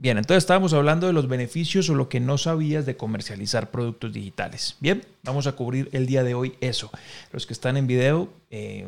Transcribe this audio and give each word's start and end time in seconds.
Bien, 0.00 0.16
entonces 0.16 0.44
estábamos 0.44 0.74
hablando 0.74 1.08
de 1.08 1.12
los 1.12 1.26
beneficios 1.26 1.90
o 1.90 1.94
lo 1.96 2.08
que 2.08 2.20
no 2.20 2.38
sabías 2.38 2.86
de 2.86 2.96
comercializar 2.96 3.72
productos 3.72 4.12
digitales. 4.12 4.76
Bien, 4.78 5.04
vamos 5.24 5.48
a 5.48 5.52
cubrir 5.52 5.88
el 5.90 6.06
día 6.06 6.22
de 6.22 6.34
hoy 6.34 6.54
eso. 6.60 6.92
Los 7.32 7.46
que 7.46 7.52
están 7.52 7.76
en 7.76 7.88
video, 7.88 8.28
eh, 8.48 8.86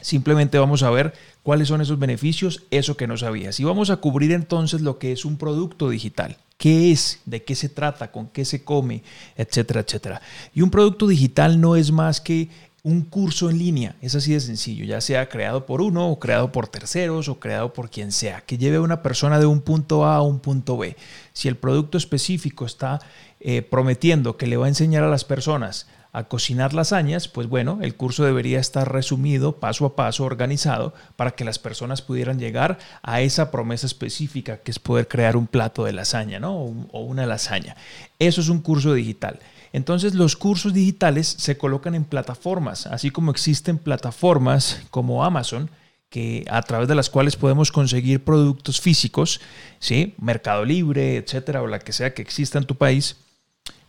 simplemente 0.00 0.60
vamos 0.60 0.84
a 0.84 0.90
ver 0.90 1.12
cuáles 1.42 1.66
son 1.66 1.80
esos 1.80 1.98
beneficios, 1.98 2.62
eso 2.70 2.96
que 2.96 3.08
no 3.08 3.16
sabías. 3.16 3.58
Y 3.58 3.64
vamos 3.64 3.90
a 3.90 3.96
cubrir 3.96 4.30
entonces 4.30 4.80
lo 4.80 5.00
que 5.00 5.10
es 5.10 5.24
un 5.24 5.38
producto 5.38 5.90
digital. 5.90 6.36
¿Qué 6.56 6.92
es? 6.92 7.18
¿De 7.24 7.42
qué 7.42 7.56
se 7.56 7.68
trata? 7.68 8.12
¿Con 8.12 8.28
qué 8.28 8.44
se 8.44 8.62
come? 8.62 9.02
Etcétera, 9.36 9.80
etcétera. 9.80 10.22
Y 10.54 10.62
un 10.62 10.70
producto 10.70 11.08
digital 11.08 11.60
no 11.60 11.74
es 11.74 11.90
más 11.90 12.20
que 12.20 12.48
un 12.84 13.00
curso 13.00 13.48
en 13.48 13.58
línea. 13.58 13.96
Es 14.02 14.14
así 14.14 14.34
de 14.34 14.40
sencillo, 14.40 14.84
ya 14.84 15.00
sea 15.00 15.28
creado 15.28 15.64
por 15.64 15.80
uno 15.80 16.10
o 16.10 16.18
creado 16.20 16.52
por 16.52 16.68
terceros 16.68 17.28
o 17.28 17.40
creado 17.40 17.72
por 17.72 17.90
quien 17.90 18.12
sea, 18.12 18.42
que 18.42 18.58
lleve 18.58 18.76
a 18.76 18.82
una 18.82 19.02
persona 19.02 19.40
de 19.40 19.46
un 19.46 19.62
punto 19.62 20.04
A 20.04 20.16
a 20.16 20.22
un 20.22 20.38
punto 20.38 20.76
B. 20.76 20.94
Si 21.32 21.48
el 21.48 21.56
producto 21.56 21.96
específico 21.96 22.66
está 22.66 23.00
eh, 23.40 23.62
prometiendo 23.62 24.36
que 24.36 24.46
le 24.46 24.58
va 24.58 24.66
a 24.66 24.68
enseñar 24.68 25.02
a 25.02 25.08
las 25.08 25.24
personas 25.24 25.88
a 26.12 26.24
cocinar 26.24 26.74
lasañas, 26.74 27.26
pues 27.26 27.48
bueno, 27.48 27.78
el 27.80 27.96
curso 27.96 28.22
debería 28.22 28.60
estar 28.60 28.92
resumido 28.92 29.58
paso 29.58 29.86
a 29.86 29.96
paso, 29.96 30.24
organizado, 30.24 30.94
para 31.16 31.32
que 31.32 31.44
las 31.44 31.58
personas 31.58 32.02
pudieran 32.02 32.38
llegar 32.38 32.78
a 33.02 33.22
esa 33.22 33.50
promesa 33.50 33.86
específica 33.86 34.58
que 34.58 34.70
es 34.70 34.78
poder 34.78 35.08
crear 35.08 35.36
un 35.36 35.48
plato 35.48 35.84
de 35.84 35.92
lasaña, 35.92 36.38
¿no? 36.38 36.54
o 36.54 37.00
una 37.00 37.26
lasaña. 37.26 37.76
Eso 38.20 38.42
es 38.42 38.48
un 38.48 38.60
curso 38.60 38.92
digital. 38.92 39.40
Entonces 39.74 40.14
los 40.14 40.36
cursos 40.36 40.72
digitales 40.72 41.26
se 41.26 41.58
colocan 41.58 41.96
en 41.96 42.04
plataformas, 42.04 42.86
así 42.86 43.10
como 43.10 43.32
existen 43.32 43.76
plataformas 43.76 44.80
como 44.90 45.24
Amazon, 45.24 45.68
que 46.08 46.44
a 46.48 46.62
través 46.62 46.86
de 46.86 46.94
las 46.94 47.10
cuales 47.10 47.34
podemos 47.34 47.72
conseguir 47.72 48.22
productos 48.22 48.80
físicos, 48.80 49.40
¿sí? 49.80 50.14
Mercado 50.18 50.64
Libre, 50.64 51.16
etcétera, 51.16 51.60
o 51.60 51.66
la 51.66 51.80
que 51.80 51.92
sea 51.92 52.14
que 52.14 52.22
exista 52.22 52.56
en 52.58 52.66
tu 52.66 52.76
país. 52.76 53.16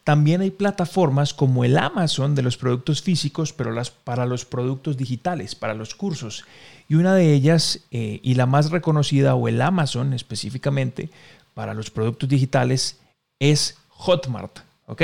También 0.03 0.41
hay 0.41 0.49
plataformas 0.49 1.35
como 1.35 1.63
el 1.63 1.77
Amazon 1.77 2.33
de 2.33 2.41
los 2.41 2.57
productos 2.57 3.03
físicos, 3.03 3.53
pero 3.53 3.71
para 4.03 4.25
los 4.25 4.43
productos 4.43 4.97
digitales, 4.97 5.53
para 5.53 5.75
los 5.75 5.93
cursos. 5.93 6.45
Y 6.89 6.95
una 6.95 7.13
de 7.13 7.31
ellas, 7.31 7.81
eh, 7.91 8.21
y 8.23 8.33
la 8.33 8.47
más 8.47 8.71
reconocida, 8.71 9.35
o 9.35 9.47
el 9.47 9.61
Amazon 9.61 10.13
específicamente, 10.13 11.11
para 11.53 11.75
los 11.75 11.91
productos 11.91 12.27
digitales, 12.27 12.97
es 13.39 13.77
Hotmart. 13.89 14.61
¿Ok? 14.87 15.03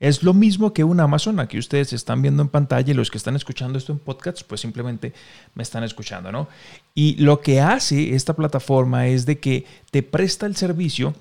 Es 0.00 0.22
lo 0.22 0.32
mismo 0.32 0.72
que 0.72 0.84
un 0.84 1.00
Amazon, 1.00 1.40
aquí 1.40 1.58
ustedes 1.58 1.92
están 1.92 2.22
viendo 2.22 2.42
en 2.42 2.48
pantalla 2.48 2.92
y 2.92 2.94
los 2.94 3.10
que 3.10 3.18
están 3.18 3.34
escuchando 3.34 3.78
esto 3.78 3.92
en 3.92 3.98
podcast, 3.98 4.42
pues 4.42 4.60
simplemente 4.60 5.12
me 5.54 5.64
están 5.64 5.82
escuchando, 5.82 6.30
¿no? 6.30 6.48
Y 6.94 7.16
lo 7.16 7.40
que 7.40 7.60
hace 7.60 8.14
esta 8.14 8.34
plataforma 8.34 9.08
es 9.08 9.26
de 9.26 9.40
que 9.40 9.66
te 9.90 10.04
presta 10.04 10.46
el 10.46 10.54
servicio 10.54 11.14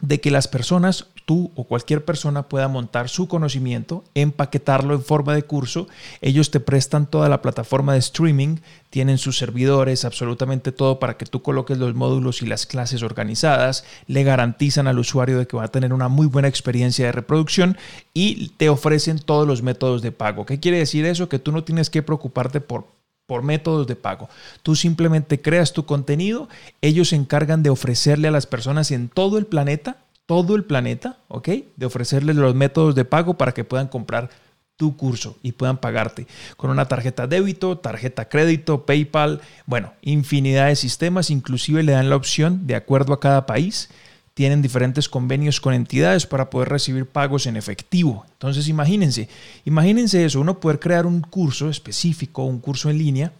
de 0.00 0.20
que 0.20 0.32
las 0.32 0.48
personas, 0.48 1.06
tú 1.24 1.50
o 1.54 1.64
cualquier 1.64 2.04
persona 2.04 2.48
pueda 2.48 2.68
montar 2.68 3.08
su 3.08 3.28
conocimiento, 3.28 4.04
empaquetarlo 4.14 4.94
en 4.94 5.02
forma 5.02 5.34
de 5.34 5.42
curso. 5.42 5.88
Ellos 6.20 6.50
te 6.50 6.60
prestan 6.60 7.06
toda 7.06 7.28
la 7.28 7.42
plataforma 7.42 7.92
de 7.92 7.98
streaming, 7.98 8.58
tienen 8.90 9.18
sus 9.18 9.38
servidores, 9.38 10.04
absolutamente 10.04 10.72
todo 10.72 10.98
para 10.98 11.16
que 11.16 11.26
tú 11.26 11.42
coloques 11.42 11.78
los 11.78 11.94
módulos 11.94 12.42
y 12.42 12.46
las 12.46 12.66
clases 12.66 13.02
organizadas, 13.02 13.84
le 14.06 14.24
garantizan 14.24 14.86
al 14.86 14.98
usuario 14.98 15.38
de 15.38 15.46
que 15.46 15.56
va 15.56 15.64
a 15.64 15.68
tener 15.68 15.92
una 15.92 16.08
muy 16.08 16.26
buena 16.26 16.48
experiencia 16.48 17.06
de 17.06 17.12
reproducción 17.12 17.76
y 18.12 18.50
te 18.56 18.68
ofrecen 18.68 19.18
todos 19.18 19.46
los 19.46 19.62
métodos 19.62 20.02
de 20.02 20.12
pago. 20.12 20.46
¿Qué 20.46 20.60
quiere 20.60 20.78
decir 20.78 21.06
eso? 21.06 21.28
Que 21.28 21.38
tú 21.38 21.52
no 21.52 21.64
tienes 21.64 21.90
que 21.90 22.02
preocuparte 22.02 22.60
por 22.60 22.86
por 23.26 23.42
métodos 23.42 23.86
de 23.86 23.96
pago. 23.96 24.28
Tú 24.62 24.76
simplemente 24.76 25.40
creas 25.40 25.72
tu 25.72 25.86
contenido, 25.86 26.50
ellos 26.82 27.08
se 27.08 27.16
encargan 27.16 27.62
de 27.62 27.70
ofrecerle 27.70 28.28
a 28.28 28.32
las 28.32 28.46
personas 28.46 28.90
en 28.90 29.08
todo 29.08 29.38
el 29.38 29.46
planeta, 29.46 29.96
todo 30.32 30.56
el 30.56 30.64
planeta, 30.64 31.18
¿ok? 31.28 31.48
De 31.76 31.84
ofrecerles 31.84 32.36
los 32.36 32.54
métodos 32.54 32.94
de 32.94 33.04
pago 33.04 33.34
para 33.34 33.52
que 33.52 33.64
puedan 33.64 33.88
comprar 33.88 34.30
tu 34.76 34.96
curso 34.96 35.36
y 35.42 35.52
puedan 35.52 35.76
pagarte 35.76 36.26
con 36.56 36.70
una 36.70 36.88
tarjeta 36.88 37.26
débito, 37.26 37.76
tarjeta 37.76 38.30
crédito, 38.30 38.86
PayPal, 38.86 39.42
bueno, 39.66 39.92
infinidad 40.00 40.68
de 40.68 40.76
sistemas, 40.76 41.28
inclusive 41.28 41.82
le 41.82 41.92
dan 41.92 42.08
la 42.08 42.16
opción 42.16 42.66
de 42.66 42.76
acuerdo 42.76 43.12
a 43.12 43.20
cada 43.20 43.44
país 43.44 43.90
tienen 44.32 44.62
diferentes 44.62 45.06
convenios 45.06 45.60
con 45.60 45.74
entidades 45.74 46.26
para 46.26 46.48
poder 46.48 46.70
recibir 46.70 47.04
pagos 47.04 47.44
en 47.44 47.58
efectivo. 47.58 48.24
Entonces 48.32 48.68
imagínense, 48.68 49.28
imagínense 49.66 50.24
eso, 50.24 50.40
uno 50.40 50.60
poder 50.60 50.80
crear 50.80 51.04
un 51.04 51.20
curso 51.20 51.68
específico, 51.68 52.42
un 52.44 52.58
curso 52.58 52.88
en 52.88 52.96
línea 52.96 53.32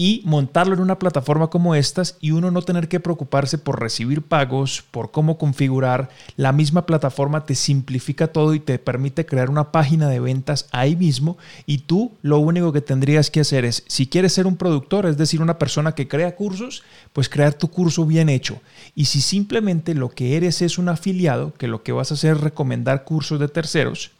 y 0.00 0.22
montarlo 0.24 0.74
en 0.74 0.80
una 0.80 1.00
plataforma 1.00 1.50
como 1.50 1.74
estas 1.74 2.18
y 2.20 2.30
uno 2.30 2.52
no 2.52 2.62
tener 2.62 2.86
que 2.86 3.00
preocuparse 3.00 3.58
por 3.58 3.80
recibir 3.80 4.22
pagos, 4.22 4.84
por 4.92 5.10
cómo 5.10 5.38
configurar. 5.38 6.08
La 6.36 6.52
misma 6.52 6.86
plataforma 6.86 7.44
te 7.44 7.56
simplifica 7.56 8.28
todo 8.28 8.54
y 8.54 8.60
te 8.60 8.78
permite 8.78 9.26
crear 9.26 9.50
una 9.50 9.72
página 9.72 10.08
de 10.08 10.20
ventas 10.20 10.68
ahí 10.70 10.94
mismo 10.94 11.36
y 11.66 11.78
tú 11.78 12.12
lo 12.22 12.38
único 12.38 12.72
que 12.72 12.80
tendrías 12.80 13.28
que 13.28 13.40
hacer 13.40 13.64
es, 13.64 13.82
si 13.88 14.06
quieres 14.06 14.32
ser 14.32 14.46
un 14.46 14.56
productor, 14.56 15.04
es 15.04 15.16
decir, 15.16 15.42
una 15.42 15.58
persona 15.58 15.96
que 15.96 16.06
crea 16.06 16.36
cursos, 16.36 16.84
pues 17.12 17.28
crear 17.28 17.54
tu 17.54 17.68
curso 17.68 18.06
bien 18.06 18.28
hecho. 18.28 18.60
Y 18.94 19.06
si 19.06 19.20
simplemente 19.20 19.94
lo 19.94 20.10
que 20.10 20.36
eres 20.36 20.62
es 20.62 20.78
un 20.78 20.90
afiliado, 20.90 21.54
que 21.54 21.66
lo 21.66 21.82
que 21.82 21.90
vas 21.90 22.12
a 22.12 22.14
hacer 22.14 22.36
es 22.36 22.40
recomendar 22.40 23.02
cursos 23.02 23.40
de 23.40 23.48
terceros, 23.48 24.12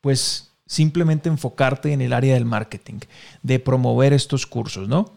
pues 0.00 0.49
simplemente 0.70 1.28
enfocarte 1.28 1.92
en 1.92 2.00
el 2.00 2.12
área 2.12 2.34
del 2.34 2.44
marketing, 2.44 3.00
de 3.42 3.58
promover 3.58 4.12
estos 4.12 4.46
cursos, 4.46 4.88
¿no? 4.88 5.12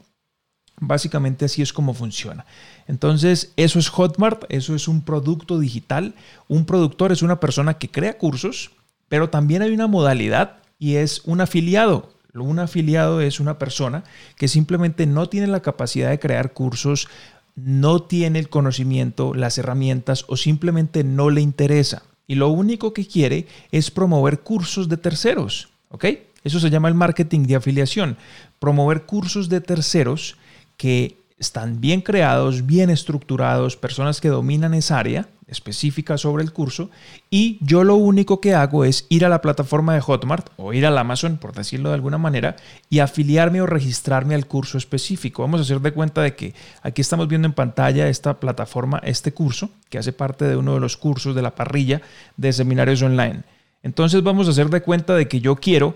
Básicamente 0.82 1.46
así 1.46 1.62
es 1.62 1.72
como 1.72 1.94
funciona. 1.94 2.48
Entonces, 2.88 3.54
eso 3.56 3.78
es 3.78 3.90
Hotmart, 3.90 4.46
eso 4.50 4.74
es 4.74 4.88
un 4.88 5.06
producto 5.06 5.60
digital. 5.60 6.16
Un 6.48 6.66
productor 6.66 7.12
es 7.12 7.22
una 7.22 7.40
persona 7.40 7.76
que 7.76 7.92
crea 7.92 8.18
cursos, 8.18 8.72
pero 9.10 9.30
también 9.30 9.62
hay 9.62 9.70
una 9.70 9.86
modalidad 9.86 10.58
y 10.80 10.96
es 10.96 11.22
un 11.24 11.40
afiliado. 11.40 12.10
Un 12.34 12.58
afiliado 12.58 13.22
es 13.22 13.40
una 13.40 13.60
persona 13.60 14.04
que 14.36 14.48
simplemente 14.48 15.06
no 15.06 15.30
tiene 15.30 15.46
la 15.46 15.62
capacidad 15.62 16.10
de 16.10 16.20
crear 16.20 16.54
cursos, 16.54 17.08
no 17.56 18.02
tiene 18.02 18.40
el 18.40 18.50
conocimiento, 18.50 19.36
las 19.36 19.60
herramientas 19.60 20.26
o 20.28 20.36
simplemente 20.36 21.04
no 21.04 21.30
le 21.30 21.42
interesa 21.42 22.02
y 22.28 22.36
lo 22.36 22.50
único 22.50 22.94
que 22.94 23.06
quiere 23.06 23.48
es 23.72 23.92
promover 23.92 24.40
cursos 24.40 24.90
de 24.90 24.98
terceros. 24.98 25.70
¿Ok? 25.90 26.06
Eso 26.44 26.60
se 26.60 26.70
llama 26.70 26.88
el 26.88 26.94
marketing 26.96 27.44
de 27.44 27.56
afiliación. 27.56 28.18
Promover 28.60 29.04
cursos 29.04 29.50
de 29.50 29.62
terceros 29.62 30.38
que 30.78 31.18
están 31.38 31.82
bien 31.82 32.02
creados, 32.02 32.66
bien 32.66 32.90
estructurados, 32.90 33.78
personas 33.78 34.22
que 34.22 34.30
dominan 34.30 34.74
esa 34.74 35.00
área 35.00 35.28
específica 35.54 36.18
sobre 36.18 36.44
el 36.44 36.52
curso 36.52 36.90
y 37.30 37.58
yo 37.62 37.86
lo 37.86 37.96
único 37.96 38.42
que 38.42 38.54
hago 38.54 38.84
es 38.84 39.06
ir 39.08 39.24
a 39.24 39.30
la 39.30 39.42
plataforma 39.42 39.94
de 39.94 40.02
Hotmart 40.02 40.50
o 40.58 40.74
ir 40.74 40.86
al 40.86 40.98
Amazon, 40.98 41.38
por 41.38 41.54
decirlo 41.54 41.90
de 41.90 41.96
alguna 41.96 42.18
manera, 42.18 42.58
y 42.90 43.00
afiliarme 43.00 43.62
o 43.62 43.66
registrarme 43.66 44.36
al 44.36 44.48
curso 44.48 44.78
específico. 44.78 45.44
Vamos 45.44 45.62
a 45.62 45.64
hacer 45.64 45.80
de 45.80 45.94
cuenta 45.94 46.22
de 46.22 46.36
que 46.36 46.54
aquí 46.82 47.02
estamos 47.02 47.30
viendo 47.30 47.48
en 47.48 47.54
pantalla 47.54 48.10
esta 48.10 48.40
plataforma, 48.40 49.00
este 49.06 49.34
curso, 49.34 49.70
que 49.90 49.98
hace 49.98 50.12
parte 50.12 50.46
de 50.46 50.58
uno 50.58 50.74
de 50.74 50.82
los 50.82 50.98
cursos 50.98 51.34
de 51.36 51.42
la 51.42 51.56
parrilla 51.56 52.02
de 52.36 52.52
seminarios 52.52 53.02
online. 53.02 53.44
Entonces 53.84 54.24
vamos 54.24 54.48
a 54.48 54.52
hacer 54.52 54.70
de 54.70 54.82
cuenta 54.82 55.16
de 55.16 55.28
que 55.28 55.40
yo 55.40 55.56
quiero 55.56 55.96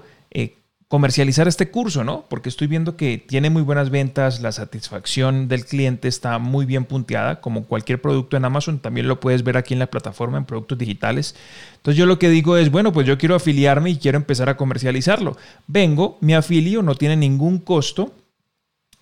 comercializar 0.87 1.47
este 1.47 1.69
curso, 1.69 2.03
¿no? 2.03 2.25
Porque 2.29 2.47
estoy 2.47 2.67
viendo 2.67 2.95
que 2.95 3.17
tiene 3.17 3.49
muy 3.49 3.61
buenas 3.61 3.89
ventas, 3.89 4.41
la 4.41 4.53
satisfacción 4.53 5.49
del 5.49 5.65
cliente 5.65 6.07
está 6.07 6.39
muy 6.39 6.65
bien 6.65 6.85
punteada, 6.85 7.41
como 7.41 7.65
cualquier 7.65 8.01
producto 8.01 8.37
en 8.37 8.45
Amazon, 8.45 8.79
también 8.79 9.07
lo 9.07 9.19
puedes 9.19 9.43
ver 9.43 9.57
aquí 9.57 9.73
en 9.73 9.79
la 9.79 9.87
plataforma 9.87 10.37
en 10.37 10.45
productos 10.45 10.77
digitales. 10.77 11.35
Entonces 11.75 11.97
yo 11.97 12.05
lo 12.05 12.19
que 12.19 12.29
digo 12.29 12.55
es, 12.55 12.71
bueno, 12.71 12.93
pues 12.93 13.05
yo 13.05 13.17
quiero 13.17 13.35
afiliarme 13.35 13.89
y 13.89 13.97
quiero 13.97 14.17
empezar 14.17 14.47
a 14.47 14.55
comercializarlo. 14.55 15.35
Vengo, 15.67 16.17
me 16.21 16.35
afilio, 16.35 16.81
no 16.81 16.95
tiene 16.95 17.17
ningún 17.17 17.59
costo, 17.59 18.13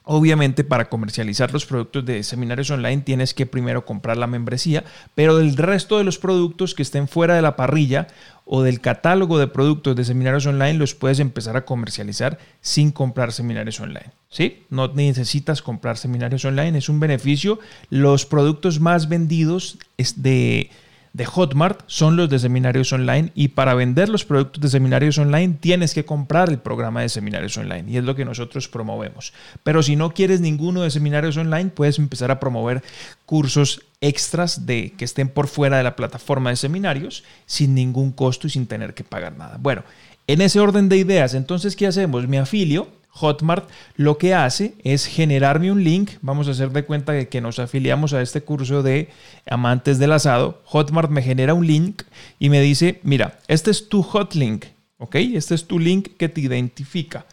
Obviamente 0.07 0.63
para 0.63 0.87
comercializar 0.87 1.51
los 1.51 1.65
productos 1.65 2.05
de 2.05 2.21
seminarios 2.21 2.69
online 2.69 3.01
tienes 3.01 3.33
que 3.33 3.47
primero 3.47 3.87
comprar 3.87 4.17
la 4.17 4.27
membresía, 4.27 4.83
pero 5.15 5.35
del 5.37 5.57
resto 5.57 5.97
de 5.97 6.03
los 6.03 6.19
productos 6.19 6.75
que 6.75 6.83
estén 6.83 7.07
fuera 7.07 7.33
de 7.33 7.41
la 7.41 7.55
parrilla 7.55 8.05
o 8.45 8.61
del 8.61 8.79
catálogo 8.79 9.39
de 9.39 9.47
productos 9.47 9.95
de 9.95 10.05
seminarios 10.05 10.45
online 10.45 10.75
los 10.75 10.93
puedes 10.93 11.19
empezar 11.19 11.57
a 11.57 11.65
comercializar 11.65 12.37
sin 12.61 12.91
comprar 12.91 13.31
seminarios 13.31 13.79
online. 13.79 14.11
¿Sí? 14.29 14.63
No 14.69 14.87
necesitas 14.89 15.61
comprar 15.61 15.97
seminarios 15.97 16.45
online, 16.45 16.77
es 16.77 16.87
un 16.87 16.99
beneficio. 16.99 17.59
Los 17.89 18.25
productos 18.25 18.79
más 18.79 19.09
vendidos 19.09 19.79
de 20.15 20.69
de 21.15 21.25
Hotmart 21.25 21.79
son 21.87 22.17
los 22.17 22.29
de 22.29 22.39
seminarios 22.39 22.91
online 22.91 23.31
y 23.35 23.47
para 23.47 23.73
vender 23.73 24.09
los 24.09 24.25
productos 24.25 24.61
de 24.61 24.67
seminarios 24.67 25.17
online 25.17 25.55
tienes 25.61 25.93
que 25.93 26.03
comprar 26.03 26.49
el 26.49 26.59
programa 26.59 27.03
de 27.03 27.07
seminarios 27.07 27.55
online 27.57 27.89
y 27.89 27.95
es 27.95 28.03
lo 28.03 28.15
que 28.15 28.25
nosotros 28.25 28.67
promovemos. 28.67 29.31
Pero 29.63 29.81
si 29.81 29.95
no 29.95 30.13
quieres 30.13 30.41
ninguno 30.41 30.81
de 30.81 30.91
seminarios 30.91 31.37
online, 31.37 31.69
puedes 31.69 31.99
empezar 31.99 32.31
a 32.31 32.41
promover 32.41 32.83
cursos 33.25 33.83
extras 34.01 34.65
de 34.65 34.91
que 34.97 35.05
estén 35.05 35.29
por 35.29 35.47
fuera 35.47 35.77
de 35.77 35.83
la 35.83 35.95
plataforma 35.95 36.49
de 36.49 36.57
seminarios 36.57 37.23
sin 37.45 37.75
ningún 37.75 38.11
costo 38.11 38.47
y 38.47 38.49
sin 38.49 38.67
tener 38.67 38.93
que 38.93 39.05
pagar 39.05 39.37
nada. 39.37 39.55
Bueno, 39.57 39.85
en 40.27 40.41
ese 40.41 40.59
orden 40.59 40.89
de 40.89 40.97
ideas, 40.97 41.33
entonces, 41.33 41.77
¿qué 41.77 41.87
hacemos? 41.87 42.27
Me 42.27 42.39
afilio, 42.39 42.89
Hotmart 43.15 43.69
lo 43.95 44.17
que 44.17 44.33
hace 44.33 44.75
es 44.83 45.05
generarme 45.05 45.71
un 45.71 45.83
link. 45.83 46.11
Vamos 46.21 46.47
a 46.47 46.51
hacer 46.51 46.71
de 46.71 46.83
cuenta 46.83 47.13
de 47.13 47.29
que 47.29 47.39
nos 47.39 47.59
afiliamos 47.59 48.13
a 48.13 48.21
este 48.21 48.41
curso 48.41 48.83
de 48.83 49.09
amantes 49.49 49.99
del 49.99 50.11
asado. 50.11 50.61
Hotmart 50.65 51.09
me 51.09 51.21
genera 51.21 51.53
un 51.53 51.65
link 51.65 52.03
y 52.39 52.49
me 52.49 52.59
dice, 52.59 52.99
mira, 53.03 53.39
este 53.47 53.71
es 53.71 53.87
tu 53.87 54.03
hotlink, 54.03 54.65
¿ok? 54.97 55.15
Este 55.15 55.55
es 55.55 55.65
tu 55.65 55.79
link 55.79 56.09
que 56.17 56.27
te 56.27 56.41
identifica. 56.41 57.25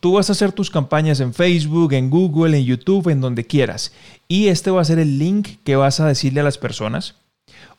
Tú 0.00 0.14
vas 0.14 0.28
a 0.28 0.32
hacer 0.32 0.50
tus 0.50 0.70
campañas 0.70 1.20
en 1.20 1.34
Facebook, 1.34 1.92
en 1.92 2.10
Google, 2.10 2.58
en 2.58 2.64
YouTube, 2.64 3.10
en 3.10 3.20
donde 3.20 3.44
quieras. 3.44 3.92
Y 4.26 4.48
este 4.48 4.72
va 4.72 4.80
a 4.80 4.84
ser 4.84 4.98
el 4.98 5.20
link 5.20 5.58
que 5.62 5.76
vas 5.76 6.00
a 6.00 6.08
decirle 6.08 6.40
a 6.40 6.44
las 6.44 6.58
personas 6.58 7.14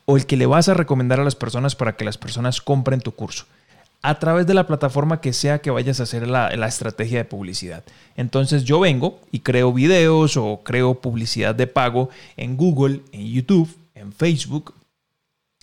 o 0.06 0.16
el 0.16 0.26
que 0.26 0.38
le 0.38 0.46
vas 0.46 0.70
a 0.70 0.74
recomendar 0.74 1.20
a 1.20 1.26
las 1.26 1.36
personas 1.36 1.76
para 1.76 1.98
que 1.98 2.06
las 2.06 2.18
personas 2.18 2.62
compren 2.62 3.02
tu 3.02 3.12
curso 3.12 3.46
a 4.02 4.20
través 4.20 4.48
de 4.48 4.54
la 4.54 4.66
plataforma 4.66 5.20
que 5.20 5.34
sea 5.34 5.60
que 5.60 5.72
vayas 5.72 6.00
a 6.00 6.04
hacer 6.04 6.28
la, 6.28 6.50
estrategia 6.68 7.18
de 7.20 7.26
publicidad. 7.26 7.84
Entonces 8.16 8.64
yo 8.64 8.80
vengo 8.80 9.20
y 9.32 9.40
creo 9.40 9.74
videos 9.74 10.38
o 10.38 10.62
creo 10.64 11.02
publicidad 11.02 11.54
de 11.56 11.68
pago 11.68 12.10
en 12.38 12.56
Google, 12.56 13.02
en 13.12 13.28
YouTube, 13.28 13.76
en 13.96 14.14
Facebook, 14.14 14.74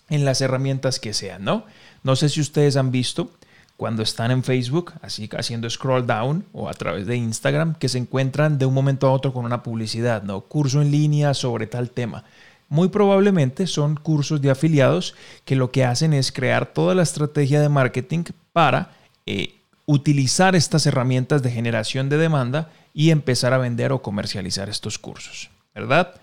en 0.09 0.23
las 0.23 0.41
herramientas 0.41 0.99
que 0.99 1.13
sean, 1.13 1.43
¿no? 1.43 1.65
No 2.03 2.15
sé 2.15 2.29
si 2.29 2.39
ustedes 2.39 2.77
han 2.77 2.91
visto 2.91 3.31
cuando 3.75 4.01
están 4.03 4.31
en 4.31 4.43
Facebook, 4.43 4.93
así 5.01 5.29
haciendo 5.37 5.69
scroll 5.69 6.05
down 6.07 6.45
o 6.51 6.69
a 6.69 6.73
través 6.73 7.05
de 7.05 7.15
Instagram, 7.15 7.75
que 7.75 7.89
se 7.89 7.97
encuentran 7.97 8.57
de 8.57 8.65
un 8.65 8.73
momento 8.73 9.07
a 9.07 9.11
otro 9.11 9.33
con 9.33 9.45
una 9.45 9.63
publicidad, 9.63 10.23
¿no? 10.23 10.41
Curso 10.41 10.81
en 10.81 10.91
línea 10.91 11.33
sobre 11.33 11.67
tal 11.67 11.91
tema. 11.91 12.23
Muy 12.69 12.89
probablemente 12.89 13.65
son 13.67 13.95
cursos 13.95 14.41
de 14.41 14.49
afiliados 14.49 15.15
que 15.45 15.55
lo 15.55 15.71
que 15.71 15.85
hacen 15.85 16.13
es 16.13 16.31
crear 16.31 16.73
toda 16.73 16.95
la 16.95 17.03
estrategia 17.03 17.61
de 17.61 17.69
marketing 17.69 18.23
para 18.51 18.91
eh, 19.25 19.55
utilizar 19.85 20.55
estas 20.55 20.85
herramientas 20.85 21.41
de 21.41 21.51
generación 21.51 22.09
de 22.09 22.17
demanda 22.17 22.69
y 22.93 23.11
empezar 23.11 23.53
a 23.53 23.57
vender 23.57 23.91
o 23.93 24.01
comercializar 24.01 24.69
estos 24.69 24.97
cursos, 24.97 25.49
¿verdad? 25.73 26.15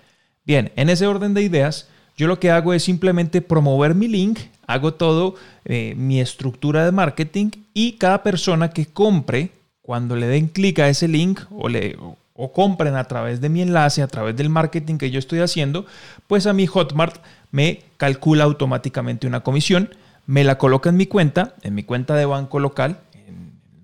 Bien, 0.44 0.70
en 0.76 0.90
ese 0.90 1.06
orden 1.06 1.32
de 1.32 1.42
ideas, 1.42 1.88
yo 2.16 2.26
lo 2.26 2.38
que 2.38 2.50
hago 2.50 2.74
es 2.74 2.84
simplemente 2.84 3.40
promover 3.40 3.94
mi 3.94 4.08
link, 4.08 4.38
hago 4.66 4.94
todo 4.94 5.36
eh, 5.64 5.94
mi 5.96 6.20
estructura 6.20 6.84
de 6.84 6.92
marketing 6.92 7.50
y 7.72 7.92
cada 7.92 8.22
persona 8.22 8.70
que 8.70 8.86
compre, 8.86 9.50
cuando 9.80 10.16
le 10.16 10.26
den 10.26 10.48
clic 10.48 10.78
a 10.78 10.88
ese 10.88 11.08
link 11.08 11.40
o 11.50 11.68
le, 11.68 11.96
o 12.34 12.52
compren 12.52 12.96
a 12.96 13.04
través 13.04 13.40
de 13.40 13.48
mi 13.48 13.62
enlace, 13.62 14.02
a 14.02 14.08
través 14.08 14.36
del 14.36 14.50
marketing 14.50 14.98
que 14.98 15.10
yo 15.10 15.18
estoy 15.18 15.40
haciendo, 15.40 15.86
pues 16.26 16.46
a 16.46 16.52
mi 16.52 16.66
Hotmart 16.66 17.22
me 17.52 17.82
calcula 17.96 18.44
automáticamente 18.44 19.26
una 19.26 19.40
comisión, 19.40 19.90
me 20.26 20.42
la 20.42 20.58
coloca 20.58 20.90
en 20.90 20.96
mi 20.96 21.06
cuenta, 21.06 21.54
en 21.62 21.74
mi 21.74 21.84
cuenta 21.84 22.16
de 22.16 22.26
banco 22.26 22.58
local, 22.58 22.98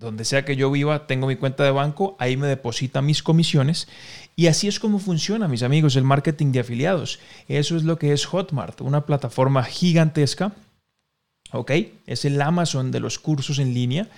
donde 0.01 0.25
sea 0.25 0.45
que 0.45 0.57
yo 0.57 0.71
viva, 0.71 1.07
tengo 1.07 1.27
mi 1.27 1.37
cuenta 1.37 1.63
de 1.63 1.71
banco, 1.71 2.17
ahí 2.19 2.37
me 2.37 2.47
deposita 2.47 3.03
mis 3.03 3.23
comisiones 3.23 3.87
y 4.35 4.47
así 4.47 4.67
es 4.67 4.81
como 4.81 4.99
funciona, 4.99 5.47
mis 5.47 5.63
amigos, 5.63 5.95
el 5.95 6.05
marketing 6.05 6.53
de 6.53 6.61
afiliados. 6.61 7.21
Eso 7.49 7.77
es 7.77 7.85
lo 7.85 7.99
que 7.99 8.13
es 8.13 8.25
Hotmart, 8.25 8.81
una 8.81 9.05
plataforma 9.05 9.63
gigantesca, 9.63 10.53
¿ok? 11.53 11.73
Es 12.07 12.25
el 12.25 12.41
Amazon 12.41 12.91
de 12.91 13.01
los 13.01 13.19
cursos 13.19 13.59
en 13.59 13.75
línea 13.75 14.09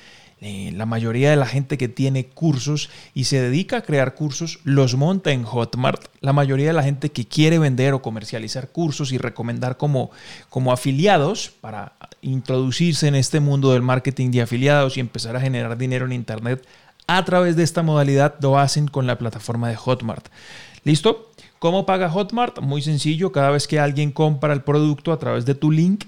eh, 0.44 0.72
la 0.74 0.86
mayoría 0.86 1.30
de 1.30 1.36
la 1.36 1.46
gente 1.46 1.78
que 1.78 1.86
tiene 1.86 2.26
cursos 2.26 2.90
y 3.14 3.24
se 3.24 3.40
dedica 3.40 3.76
a 3.76 3.82
crear 3.82 4.14
cursos 4.14 4.58
los 4.64 4.96
monta 4.96 5.30
en 5.30 5.44
Hotmart. 5.44 6.06
La 6.20 6.32
mayoría 6.32 6.66
de 6.66 6.72
la 6.72 6.82
gente 6.82 7.12
que 7.12 7.24
quiere 7.24 7.60
vender 7.60 7.94
o 7.94 8.02
comercializar 8.02 8.70
cursos 8.70 9.12
y 9.12 9.18
recomendar 9.18 9.76
como, 9.76 10.10
como 10.50 10.72
afiliados 10.72 11.52
para 11.60 11.92
introducirse 12.22 13.06
en 13.06 13.14
este 13.14 13.38
mundo 13.38 13.72
del 13.72 13.82
marketing 13.82 14.32
de 14.32 14.42
afiliados 14.42 14.96
y 14.96 15.00
empezar 15.00 15.36
a 15.36 15.40
generar 15.40 15.78
dinero 15.78 16.06
en 16.06 16.12
Internet 16.12 16.66
a 17.06 17.24
través 17.24 17.54
de 17.54 17.62
esta 17.62 17.82
modalidad 17.82 18.34
lo 18.40 18.58
hacen 18.58 18.88
con 18.88 19.06
la 19.06 19.18
plataforma 19.18 19.68
de 19.68 19.76
Hotmart. 19.76 20.26
¿Listo? 20.82 21.30
¿Cómo 21.58 21.86
paga 21.86 22.10
Hotmart? 22.10 22.60
Muy 22.60 22.82
sencillo, 22.82 23.30
cada 23.30 23.50
vez 23.50 23.68
que 23.68 23.78
alguien 23.78 24.10
compra 24.10 24.52
el 24.52 24.62
producto 24.62 25.12
a 25.12 25.18
través 25.18 25.46
de 25.46 25.54
tu 25.54 25.70
link, 25.70 26.04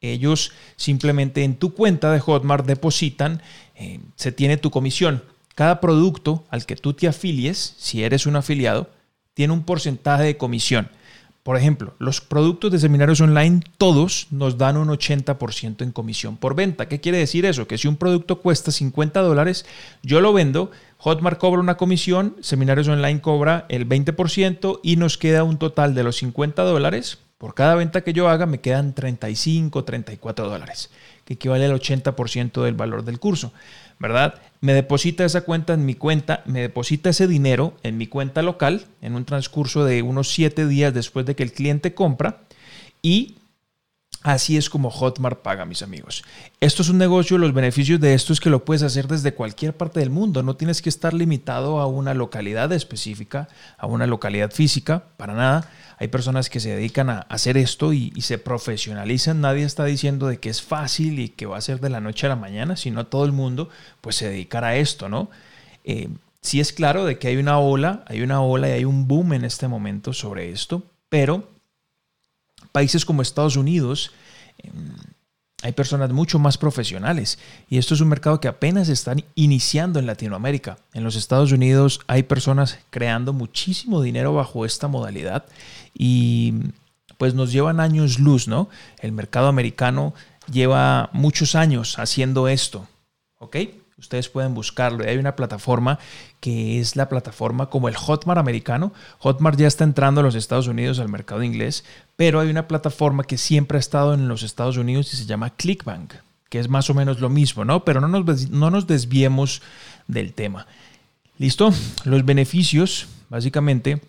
ellos 0.00 0.52
simplemente 0.76 1.44
en 1.44 1.56
tu 1.56 1.74
cuenta 1.74 2.12
de 2.12 2.20
Hotmart 2.20 2.66
depositan, 2.66 3.42
eh, 3.74 4.00
se 4.16 4.32
tiene 4.32 4.56
tu 4.56 4.70
comisión. 4.70 5.22
Cada 5.54 5.80
producto 5.80 6.44
al 6.50 6.66
que 6.66 6.76
tú 6.76 6.92
te 6.92 7.08
afilies, 7.08 7.74
si 7.78 8.02
eres 8.04 8.26
un 8.26 8.36
afiliado, 8.36 8.90
tiene 9.34 9.52
un 9.52 9.64
porcentaje 9.64 10.24
de 10.24 10.36
comisión. 10.36 10.90
Por 11.42 11.56
ejemplo, 11.56 11.94
los 12.00 12.20
productos 12.20 12.72
de 12.72 12.80
seminarios 12.80 13.20
online, 13.20 13.60
todos 13.78 14.26
nos 14.30 14.58
dan 14.58 14.76
un 14.76 14.88
80% 14.88 15.82
en 15.82 15.92
comisión 15.92 16.36
por 16.36 16.56
venta. 16.56 16.88
¿Qué 16.88 17.00
quiere 17.00 17.18
decir 17.18 17.46
eso? 17.46 17.68
Que 17.68 17.78
si 17.78 17.86
un 17.86 17.96
producto 17.96 18.40
cuesta 18.40 18.72
50 18.72 19.20
dólares, 19.20 19.64
yo 20.02 20.20
lo 20.20 20.32
vendo, 20.32 20.72
Hotmart 20.98 21.38
cobra 21.38 21.60
una 21.60 21.76
comisión, 21.76 22.34
seminarios 22.40 22.88
online 22.88 23.20
cobra 23.20 23.64
el 23.68 23.88
20% 23.88 24.80
y 24.82 24.96
nos 24.96 25.18
queda 25.18 25.44
un 25.44 25.56
total 25.56 25.94
de 25.94 26.02
los 26.02 26.16
50 26.16 26.64
dólares 26.64 27.18
por 27.38 27.54
cada 27.54 27.74
venta 27.74 28.02
que 28.02 28.12
yo 28.12 28.28
haga 28.28 28.46
me 28.46 28.60
quedan 28.60 28.94
35, 28.94 29.84
34 29.84 30.48
dólares, 30.48 30.90
que 31.24 31.34
equivale 31.34 31.66
al 31.66 31.78
80% 31.78 32.62
del 32.62 32.74
valor 32.74 33.04
del 33.04 33.18
curso, 33.18 33.52
¿verdad? 33.98 34.40
Me 34.60 34.72
deposita 34.72 35.24
esa 35.24 35.42
cuenta 35.42 35.74
en 35.74 35.84
mi 35.84 35.94
cuenta, 35.94 36.42
me 36.46 36.62
deposita 36.62 37.10
ese 37.10 37.26
dinero 37.26 37.76
en 37.82 37.98
mi 37.98 38.06
cuenta 38.06 38.42
local 38.42 38.86
en 39.02 39.14
un 39.14 39.24
transcurso 39.24 39.84
de 39.84 40.02
unos 40.02 40.30
7 40.30 40.66
días 40.66 40.94
después 40.94 41.26
de 41.26 41.36
que 41.36 41.42
el 41.42 41.52
cliente 41.52 41.94
compra 41.94 42.42
y 43.02 43.36
Así 44.26 44.56
es 44.56 44.68
como 44.68 44.90
Hotmart 44.90 45.40
paga, 45.40 45.66
mis 45.66 45.82
amigos. 45.82 46.24
Esto 46.58 46.82
es 46.82 46.88
un 46.88 46.98
negocio, 46.98 47.38
los 47.38 47.54
beneficios 47.54 48.00
de 48.00 48.12
esto 48.12 48.32
es 48.32 48.40
que 48.40 48.50
lo 48.50 48.64
puedes 48.64 48.82
hacer 48.82 49.06
desde 49.06 49.34
cualquier 49.34 49.76
parte 49.76 50.00
del 50.00 50.10
mundo. 50.10 50.42
No 50.42 50.56
tienes 50.56 50.82
que 50.82 50.88
estar 50.88 51.14
limitado 51.14 51.78
a 51.78 51.86
una 51.86 52.12
localidad 52.12 52.72
específica, 52.72 53.46
a 53.78 53.86
una 53.86 54.04
localidad 54.08 54.50
física, 54.50 55.04
para 55.16 55.34
nada. 55.34 55.70
Hay 55.98 56.08
personas 56.08 56.50
que 56.50 56.58
se 56.58 56.70
dedican 56.70 57.08
a 57.08 57.20
hacer 57.20 57.56
esto 57.56 57.92
y, 57.92 58.10
se 58.20 58.38
profesionalizan. 58.38 59.40
Nadie 59.40 59.62
está 59.62 59.84
diciendo 59.84 60.26
de 60.26 60.40
que 60.40 60.48
es 60.48 60.60
fácil 60.60 61.20
y 61.20 61.28
que 61.28 61.46
va 61.46 61.58
a 61.58 61.60
ser 61.60 61.78
de 61.78 61.90
la 61.90 62.00
noche 62.00 62.26
a 62.26 62.30
la 62.30 62.34
mañana, 62.34 62.76
sino 62.76 63.06
todo 63.06 63.26
el 63.26 63.32
mundo 63.32 63.68
pues 64.00 64.16
se 64.16 64.28
dedicará 64.28 64.68
a 64.70 64.76
esto, 64.76 65.08
¿no? 65.08 65.30
Eh, 65.84 66.08
sí 66.40 66.58
es 66.58 66.72
claro 66.72 67.04
de 67.04 67.20
que 67.20 67.28
hay 67.28 67.36
una 67.36 67.60
ola, 67.60 68.02
hay 68.08 68.22
una 68.22 68.40
ola 68.40 68.70
y 68.70 68.72
hay 68.72 68.84
un 68.84 69.06
boom 69.06 69.34
en 69.34 69.44
este 69.44 69.68
momento 69.68 70.12
sobre 70.12 70.50
esto, 70.50 70.82
pero 71.08 71.55
países 72.76 73.06
como 73.06 73.22
Estados 73.22 73.56
Unidos 73.56 74.10
em, 74.58 74.72
hay 75.62 75.72
personas 75.72 76.10
mucho 76.10 76.38
más 76.38 76.58
profesionales 76.58 77.38
y 77.70 77.78
esto 77.78 77.94
es 77.94 78.02
un 78.02 78.08
mercado 78.08 78.38
que 78.38 78.48
apenas 78.48 78.90
están 78.90 79.24
iniciando 79.34 79.98
en 79.98 80.04
Latinoamérica. 80.04 80.76
En 80.92 81.02
los 81.02 81.16
Estados 81.16 81.52
Unidos 81.52 82.00
hay 82.06 82.24
personas 82.24 82.78
creando 82.90 83.32
muchísimo 83.32 84.02
dinero 84.02 84.34
bajo 84.34 84.66
esta 84.66 84.88
modalidad 84.88 85.46
y 85.94 86.52
pues 87.16 87.32
nos 87.32 87.50
llevan 87.50 87.80
años 87.80 88.18
luz, 88.18 88.46
¿no? 88.46 88.68
El 89.00 89.12
mercado 89.12 89.48
americano 89.48 90.12
lleva 90.52 91.08
muchos 91.14 91.54
años 91.54 91.98
haciendo 91.98 92.46
esto, 92.46 92.86
¿ok? 93.38 93.56
Ustedes 93.98 94.28
pueden 94.28 94.52
buscarlo. 94.52 95.04
Hay 95.08 95.16
una 95.16 95.36
plataforma 95.36 95.98
que 96.40 96.80
es 96.80 96.96
la 96.96 97.08
plataforma 97.08 97.70
como 97.70 97.88
el 97.88 97.96
Hotmart 97.96 98.38
americano. 98.38 98.92
Hotmart 99.20 99.58
ya 99.58 99.66
está 99.66 99.84
entrando 99.84 100.20
a 100.20 100.24
los 100.24 100.34
Estados 100.34 100.68
Unidos 100.68 100.98
al 100.98 101.08
mercado 101.08 101.42
inglés, 101.42 101.82
pero 102.14 102.40
hay 102.40 102.50
una 102.50 102.68
plataforma 102.68 103.24
que 103.24 103.38
siempre 103.38 103.78
ha 103.78 103.80
estado 103.80 104.12
en 104.12 104.28
los 104.28 104.42
Estados 104.42 104.76
Unidos 104.76 105.14
y 105.14 105.16
se 105.16 105.24
llama 105.24 105.50
Clickbank, 105.50 106.12
que 106.50 106.58
es 106.58 106.68
más 106.68 106.90
o 106.90 106.94
menos 106.94 107.20
lo 107.20 107.30
mismo, 107.30 107.64
¿no? 107.64 107.84
Pero 107.86 108.02
no 108.02 108.08
nos, 108.08 108.50
no 108.50 108.70
nos 108.70 108.86
desviemos 108.86 109.62
del 110.08 110.34
tema. 110.34 110.66
¿Listo? 111.38 111.72
Los 112.04 112.24
beneficios, 112.26 113.08
básicamente, 113.30 114.02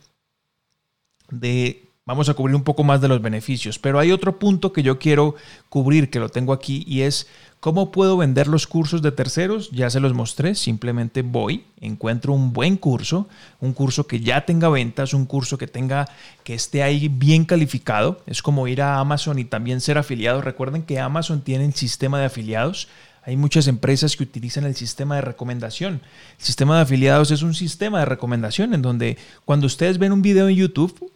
de 1.30 1.87
Vamos 2.08 2.30
a 2.30 2.36
cubrir 2.36 2.56
un 2.56 2.64
poco 2.64 2.86
más 2.86 3.02
de 3.02 3.10
los 3.10 3.22
beneficios, 3.22 3.80
pero 3.80 4.00
hay 4.00 4.14
otro 4.14 4.40
punto 4.40 4.72
que 4.72 4.82
yo 4.82 4.98
quiero 4.98 5.36
cubrir, 5.68 6.10
que 6.10 6.20
lo 6.20 6.30
tengo 6.30 6.54
aquí, 6.54 6.86
y 6.88 7.02
es 7.02 7.28
cómo 7.60 7.92
puedo 7.92 8.16
vender 8.16 8.48
los 8.48 8.66
cursos 8.66 9.02
de 9.02 9.12
terceros. 9.12 9.70
Ya 9.72 9.90
se 9.90 10.00
los 10.00 10.14
mostré, 10.14 10.56
simplemente 10.56 11.22
voy, 11.22 11.66
encuentro 11.82 12.32
un 12.32 12.54
buen 12.54 12.78
curso, 12.78 13.28
un 13.60 13.74
curso 13.74 14.08
que 14.08 14.22
ya 14.22 14.46
tenga 14.46 14.70
ventas, 14.70 15.14
un 15.14 15.26
curso 15.26 15.58
que 15.58 15.68
tenga, 15.68 16.08
que 16.46 16.54
esté 16.54 16.82
ahí 16.82 17.10
bien 17.10 17.44
calificado. 17.44 18.22
Es 18.26 18.42
como 18.42 18.70
ir 18.70 18.82
a 18.82 19.00
Amazon 19.00 19.38
y 19.38 19.44
también 19.44 19.82
ser 19.82 19.98
afiliado. 19.98 20.42
Recuerden 20.42 20.84
que 20.84 21.02
Amazon 21.02 21.42
tiene 21.42 21.66
el 21.66 21.74
sistema 21.74 22.20
de 22.20 22.28
afiliados. 22.28 22.88
Hay 23.26 23.36
muchas 23.36 23.68
empresas 23.68 24.16
que 24.16 24.24
utilizan 24.24 24.64
el 24.64 24.78
sistema 24.78 25.16
de 25.16 25.24
recomendación. 25.24 26.00
El 26.40 26.46
sistema 26.46 26.78
de 26.78 26.84
afiliados 26.84 27.32
es 27.32 27.42
un 27.42 27.54
sistema 27.54 28.00
de 28.00 28.06
recomendación 28.06 28.74
en 28.74 28.82
donde 28.82 29.18
cuando 29.44 29.68
ustedes 29.68 29.98
ven 29.98 30.14
un 30.14 30.22
video 30.22 30.48
en 30.48 30.56
YouTube, 30.56 31.12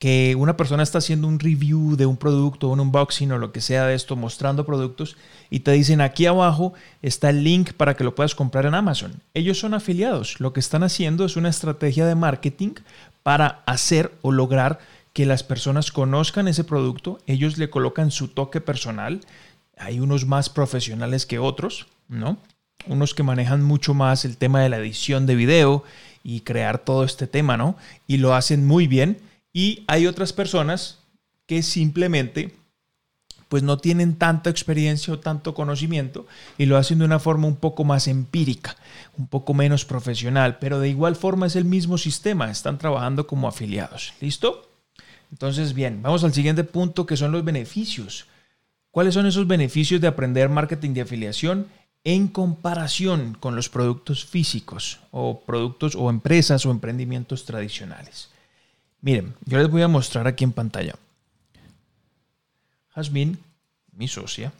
que 0.00 0.34
una 0.34 0.56
persona 0.56 0.82
está 0.82 0.98
haciendo 0.98 1.28
un 1.28 1.38
review 1.38 1.94
de 1.94 2.06
un 2.06 2.16
producto, 2.16 2.68
un 2.68 2.80
unboxing 2.80 3.30
o 3.32 3.38
lo 3.38 3.52
que 3.52 3.60
sea 3.60 3.84
de 3.84 3.94
esto, 3.94 4.16
mostrando 4.16 4.64
productos, 4.64 5.18
y 5.50 5.60
te 5.60 5.72
dicen 5.72 6.00
aquí 6.00 6.24
abajo 6.24 6.72
está 7.02 7.28
el 7.28 7.44
link 7.44 7.74
para 7.74 7.94
que 7.94 8.02
lo 8.02 8.14
puedas 8.14 8.34
comprar 8.34 8.64
en 8.64 8.74
Amazon. 8.74 9.20
Ellos 9.34 9.58
son 9.58 9.74
afiliados. 9.74 10.40
Lo 10.40 10.54
que 10.54 10.60
están 10.60 10.82
haciendo 10.82 11.26
es 11.26 11.36
una 11.36 11.50
estrategia 11.50 12.06
de 12.06 12.14
marketing 12.14 12.70
para 13.22 13.62
hacer 13.66 14.10
o 14.22 14.32
lograr 14.32 14.78
que 15.12 15.26
las 15.26 15.42
personas 15.42 15.92
conozcan 15.92 16.48
ese 16.48 16.64
producto. 16.64 17.18
Ellos 17.26 17.58
le 17.58 17.68
colocan 17.68 18.10
su 18.10 18.28
toque 18.28 18.62
personal. 18.62 19.20
Hay 19.76 20.00
unos 20.00 20.24
más 20.24 20.48
profesionales 20.48 21.26
que 21.26 21.38
otros, 21.38 21.86
¿no? 22.08 22.38
unos 22.86 23.14
que 23.14 23.22
manejan 23.22 23.62
mucho 23.62 23.94
más 23.94 24.24
el 24.24 24.36
tema 24.36 24.62
de 24.62 24.68
la 24.68 24.78
edición 24.78 25.26
de 25.26 25.34
video 25.34 25.84
y 26.22 26.40
crear 26.40 26.78
todo 26.78 27.04
este 27.04 27.26
tema, 27.26 27.56
¿no? 27.56 27.76
Y 28.06 28.18
lo 28.18 28.34
hacen 28.34 28.66
muy 28.66 28.86
bien. 28.86 29.18
Y 29.52 29.84
hay 29.86 30.06
otras 30.06 30.32
personas 30.32 30.98
que 31.46 31.62
simplemente 31.62 32.54
pues 33.50 33.64
no 33.64 33.78
tienen 33.78 34.14
tanta 34.14 34.48
experiencia 34.48 35.12
o 35.12 35.18
tanto 35.18 35.54
conocimiento 35.54 36.24
y 36.56 36.66
lo 36.66 36.76
hacen 36.76 37.00
de 37.00 37.04
una 37.04 37.18
forma 37.18 37.48
un 37.48 37.56
poco 37.56 37.82
más 37.82 38.06
empírica, 38.06 38.76
un 39.18 39.26
poco 39.26 39.54
menos 39.54 39.84
profesional, 39.84 40.58
pero 40.60 40.78
de 40.78 40.88
igual 40.88 41.16
forma 41.16 41.48
es 41.48 41.56
el 41.56 41.64
mismo 41.64 41.98
sistema, 41.98 42.48
están 42.48 42.78
trabajando 42.78 43.26
como 43.26 43.48
afiliados. 43.48 44.14
¿Listo? 44.20 44.70
Entonces, 45.32 45.74
bien, 45.74 46.00
vamos 46.00 46.22
al 46.22 46.32
siguiente 46.32 46.62
punto 46.62 47.06
que 47.06 47.16
son 47.16 47.32
los 47.32 47.44
beneficios. 47.44 48.26
¿Cuáles 48.92 49.14
son 49.14 49.26
esos 49.26 49.48
beneficios 49.48 50.00
de 50.00 50.06
aprender 50.06 50.48
marketing 50.48 50.90
de 50.94 51.00
afiliación 51.00 51.66
en 52.04 52.28
comparación 52.28 53.36
con 53.38 53.56
los 53.56 53.68
productos 53.68 54.24
físicos 54.24 55.00
o 55.10 55.40
productos 55.40 55.96
o 55.96 56.08
empresas 56.08 56.64
o 56.66 56.70
emprendimientos 56.70 57.44
tradicionales? 57.46 58.30
Miren, 59.02 59.34
yo 59.46 59.58
les 59.58 59.70
voy 59.70 59.82
a 59.82 59.88
mostrar 59.88 60.26
aquí 60.26 60.44
en 60.44 60.52
pantalla. 60.52 60.94
Jasmine, 62.90 63.36
mi 63.92 64.08
socia, 64.08 64.52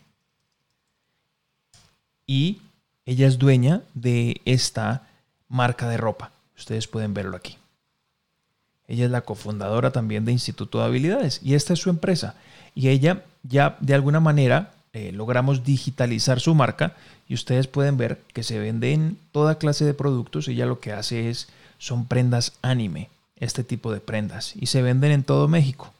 y 2.27 2.61
ella 3.07 3.27
es 3.27 3.39
dueña 3.39 3.83
de 3.95 4.41
esta 4.45 5.09
marca 5.49 5.89
de 5.89 5.97
ropa. 5.97 6.31
Ustedes 6.57 6.87
pueden 6.87 7.13
verlo 7.13 7.37
aquí. 7.37 7.59
Ella 8.87 9.07
es 9.07 9.11
la 9.11 9.23
cofundadora 9.23 9.91
también 9.91 10.25
de 10.25 10.33
Instituto 10.33 10.79
de 10.79 10.85
Habilidades 10.85 11.41
y 11.43 11.55
esta 11.55 11.73
es 11.73 11.81
su 11.81 11.91
empresa. 11.91 12.37
Y 12.75 12.89
ella 12.89 13.25
ya 13.43 13.77
de 13.81 13.95
alguna 13.95 14.21
manera 14.21 14.75
eh, 14.93 15.11
logramos 15.13 15.65
digitalizar 15.65 16.39
su 16.41 16.55
marca 16.55 16.95
y 17.29 17.35
ustedes 17.35 17.67
pueden 17.67 17.97
ver 17.97 18.21
que 18.33 18.45
se 18.45 18.59
venden 18.61 19.19
toda 19.33 19.59
clase 19.59 19.85
de 19.85 19.95
productos. 19.95 20.47
Ella 20.47 20.67
lo 20.67 20.79
que 20.79 20.93
hace 20.93 21.31
es, 21.31 21.49
son 21.79 22.07
prendas 22.07 22.53
anime, 22.63 23.11
este 23.41 23.65
tipo 23.65 23.93
de 23.93 24.01
prendas, 24.01 24.55
y 24.55 24.67
se 24.67 24.83
venden 24.83 25.13
en 25.13 25.25
todo 25.25 25.49
México. 25.49 25.93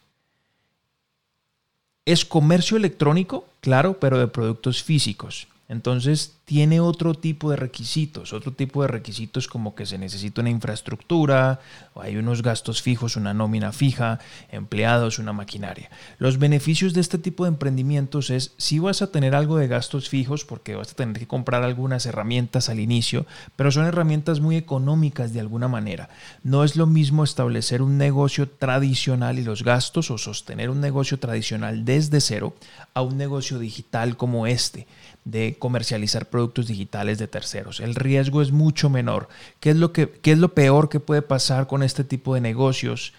Es 2.05 2.23
comercio 2.25 2.77
electrónico, 2.77 3.47
claro, 3.59 3.99
pero 3.99 4.17
de 4.19 4.27
productos 4.27 4.83
físicos. 4.83 5.47
Entonces 5.67 6.33
tiene 6.51 6.81
otro 6.81 7.13
tipo 7.13 7.49
de 7.49 7.55
requisitos, 7.55 8.33
otro 8.33 8.51
tipo 8.51 8.81
de 8.81 8.89
requisitos 8.89 9.47
como 9.47 9.73
que 9.73 9.85
se 9.85 9.97
necesita 9.97 10.41
una 10.41 10.49
infraestructura, 10.49 11.61
hay 11.95 12.17
unos 12.17 12.41
gastos 12.41 12.81
fijos, 12.81 13.15
una 13.15 13.33
nómina 13.33 13.71
fija, 13.71 14.19
empleados, 14.51 15.17
una 15.17 15.31
maquinaria. 15.31 15.89
Los 16.17 16.39
beneficios 16.39 16.93
de 16.93 16.99
este 16.99 17.17
tipo 17.17 17.45
de 17.45 17.51
emprendimientos 17.51 18.29
es 18.29 18.51
si 18.57 18.79
vas 18.79 19.01
a 19.01 19.13
tener 19.13 19.33
algo 19.33 19.55
de 19.55 19.69
gastos 19.69 20.09
fijos 20.09 20.43
porque 20.43 20.75
vas 20.75 20.91
a 20.91 20.95
tener 20.95 21.17
que 21.19 21.25
comprar 21.25 21.63
algunas 21.63 22.05
herramientas 22.05 22.67
al 22.67 22.81
inicio, 22.81 23.25
pero 23.55 23.71
son 23.71 23.85
herramientas 23.85 24.41
muy 24.41 24.57
económicas 24.57 25.31
de 25.31 25.39
alguna 25.39 25.69
manera. 25.69 26.09
No 26.43 26.65
es 26.65 26.75
lo 26.75 26.85
mismo 26.85 27.23
establecer 27.23 27.81
un 27.81 27.97
negocio 27.97 28.49
tradicional 28.49 29.39
y 29.39 29.45
los 29.45 29.63
gastos 29.63 30.11
o 30.11 30.17
sostener 30.17 30.69
un 30.69 30.81
negocio 30.81 31.17
tradicional 31.17 31.85
desde 31.85 32.19
cero 32.19 32.53
a 32.93 33.03
un 33.03 33.17
negocio 33.17 33.57
digital 33.57 34.17
como 34.17 34.47
este 34.47 34.85
de 35.23 35.55
comercializar 35.59 36.29
productos 36.29 36.40
digitales 36.47 37.17
de 37.17 37.27
terceros. 37.27 37.79
El 37.79 37.95
riesgo 37.95 38.41
es 38.41 38.51
mucho 38.51 38.89
menor. 38.89 39.29
¿Qué 39.59 39.71
es 39.71 39.75
lo, 39.75 39.93
que, 39.93 40.09
qué 40.09 40.31
es 40.31 40.37
lo 40.37 40.53
peor 40.53 40.89
que 40.89 40.99
puede 40.99 41.21
pasar 41.21 41.67
con 41.67 41.83
este 41.83 42.03
tipo 42.03 42.35
de 42.35 42.41
negocios 42.41 43.13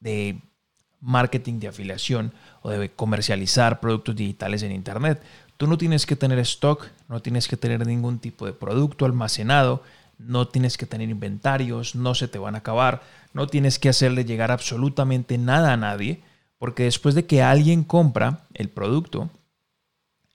de 0.00 0.38
marketing 1.00 1.60
de 1.60 1.68
afiliación 1.68 2.32
o 2.62 2.70
de 2.70 2.90
comercializar 2.90 3.80
productos 3.80 4.16
digitales 4.16 4.62
en 4.62 4.72
Internet? 4.72 5.22
Tú 5.56 5.66
no 5.66 5.78
tienes 5.78 6.06
que 6.06 6.16
tener 6.16 6.38
stock, 6.40 6.86
no 7.08 7.20
tienes 7.20 7.48
que 7.48 7.56
tener 7.56 7.86
ningún 7.86 8.18
tipo 8.18 8.46
de 8.46 8.52
producto 8.52 9.04
almacenado, 9.04 9.82
no 10.18 10.48
tienes 10.48 10.76
que 10.76 10.86
tener 10.86 11.08
inventarios, 11.08 11.94
no 11.94 12.14
se 12.14 12.28
te 12.28 12.38
van 12.38 12.54
a 12.54 12.58
acabar, 12.58 13.02
no 13.32 13.46
tienes 13.46 13.78
que 13.78 13.88
hacerle 13.88 14.24
llegar 14.24 14.50
absolutamente 14.50 15.38
nada 15.38 15.72
a 15.72 15.76
nadie, 15.76 16.22
porque 16.58 16.84
después 16.84 17.14
de 17.14 17.26
que 17.26 17.42
alguien 17.42 17.84
compra 17.84 18.46
el 18.54 18.68
producto, 18.68 19.30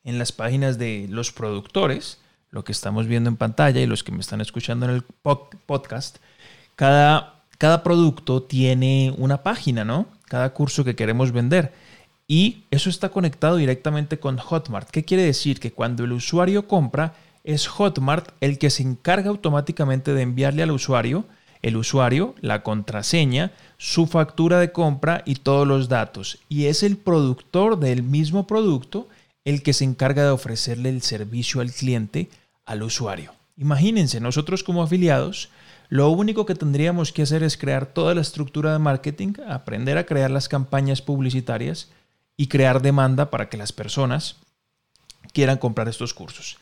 en 0.04 0.18
las 0.18 0.32
páginas 0.32 0.78
de 0.78 1.08
los 1.10 1.32
productores, 1.32 2.20
lo 2.52 2.64
que 2.64 2.72
estamos 2.72 3.08
viendo 3.08 3.30
en 3.30 3.38
pantalla 3.38 3.80
y 3.80 3.86
los 3.86 4.04
que 4.04 4.12
me 4.12 4.22
están 4.22 4.42
escuchando 4.42 4.86
en 4.86 4.92
el 4.92 5.04
podcast, 5.04 6.18
cada, 6.76 7.44
cada 7.58 7.84
producto 7.84 8.44
tiene 8.44 9.14
una 9.18 9.44
página, 9.44 9.86
¿no? 9.86 10.08
Cada 10.26 10.54
curso 10.54 10.84
que 10.84 10.96
queremos 10.96 11.32
vender. 11.32 11.74
Y 12.28 12.64
eso 12.70 12.90
está 12.90 13.10
conectado 13.10 13.56
directamente 13.56 14.20
con 14.20 14.38
Hotmart. 14.38 14.90
¿Qué 14.90 15.04
quiere 15.04 15.24
decir? 15.24 15.60
Que 15.60 15.72
cuando 15.72 16.04
el 16.04 16.12
usuario 16.12 16.68
compra, 16.68 17.14
es 17.44 17.68
Hotmart 17.68 18.30
el 18.42 18.60
que 18.60 18.70
se 18.70 18.84
encarga 18.84 19.30
automáticamente 19.30 20.14
de 20.14 20.22
enviarle 20.22 20.64
al 20.64 20.72
usuario, 20.72 21.26
el 21.62 21.76
usuario, 21.76 22.36
la 22.42 22.64
contraseña, 22.64 23.52
su 23.78 24.08
factura 24.08 24.60
de 24.60 24.72
compra 24.72 25.24
y 25.26 25.36
todos 25.36 25.68
los 25.68 25.90
datos. 25.90 26.40
Y 26.50 26.66
es 26.66 26.84
el 26.84 26.98
productor 26.98 27.80
del 27.80 28.04
mismo 28.04 28.48
producto 28.48 29.08
el 29.46 29.64
que 29.64 29.74
se 29.74 29.84
encarga 29.84 30.24
de 30.24 30.30
ofrecerle 30.30 30.90
el 30.90 31.02
servicio 31.02 31.62
al 31.62 31.72
cliente, 31.72 32.30
al 32.70 32.84
usuario. 32.84 33.34
Imagínense, 33.58 34.20
nosotros 34.20 34.64
como 34.64 34.84
afiliados, 34.84 35.50
lo 35.90 36.12
único 36.12 36.46
que 36.46 36.54
tendríamos 36.54 37.12
que 37.12 37.24
hacer 37.24 37.42
es 37.42 37.58
crear 37.58 37.88
toda 37.88 38.14
la 38.14 38.22
estructura 38.22 38.72
de 38.72 38.78
marketing, 38.78 39.34
aprender 39.48 39.98
a 39.98 40.06
crear 40.06 40.30
las 40.30 40.48
campañas 40.48 41.02
publicitarias 41.02 41.90
y 42.38 42.46
crear 42.46 42.84
demanda 42.84 43.32
para 43.32 43.50
que 43.50 43.58
las 43.58 43.74
personas 43.74 44.36
quieran 45.34 45.58
comprar 45.58 45.90
estos 45.90 46.14
cursos. 46.14 46.60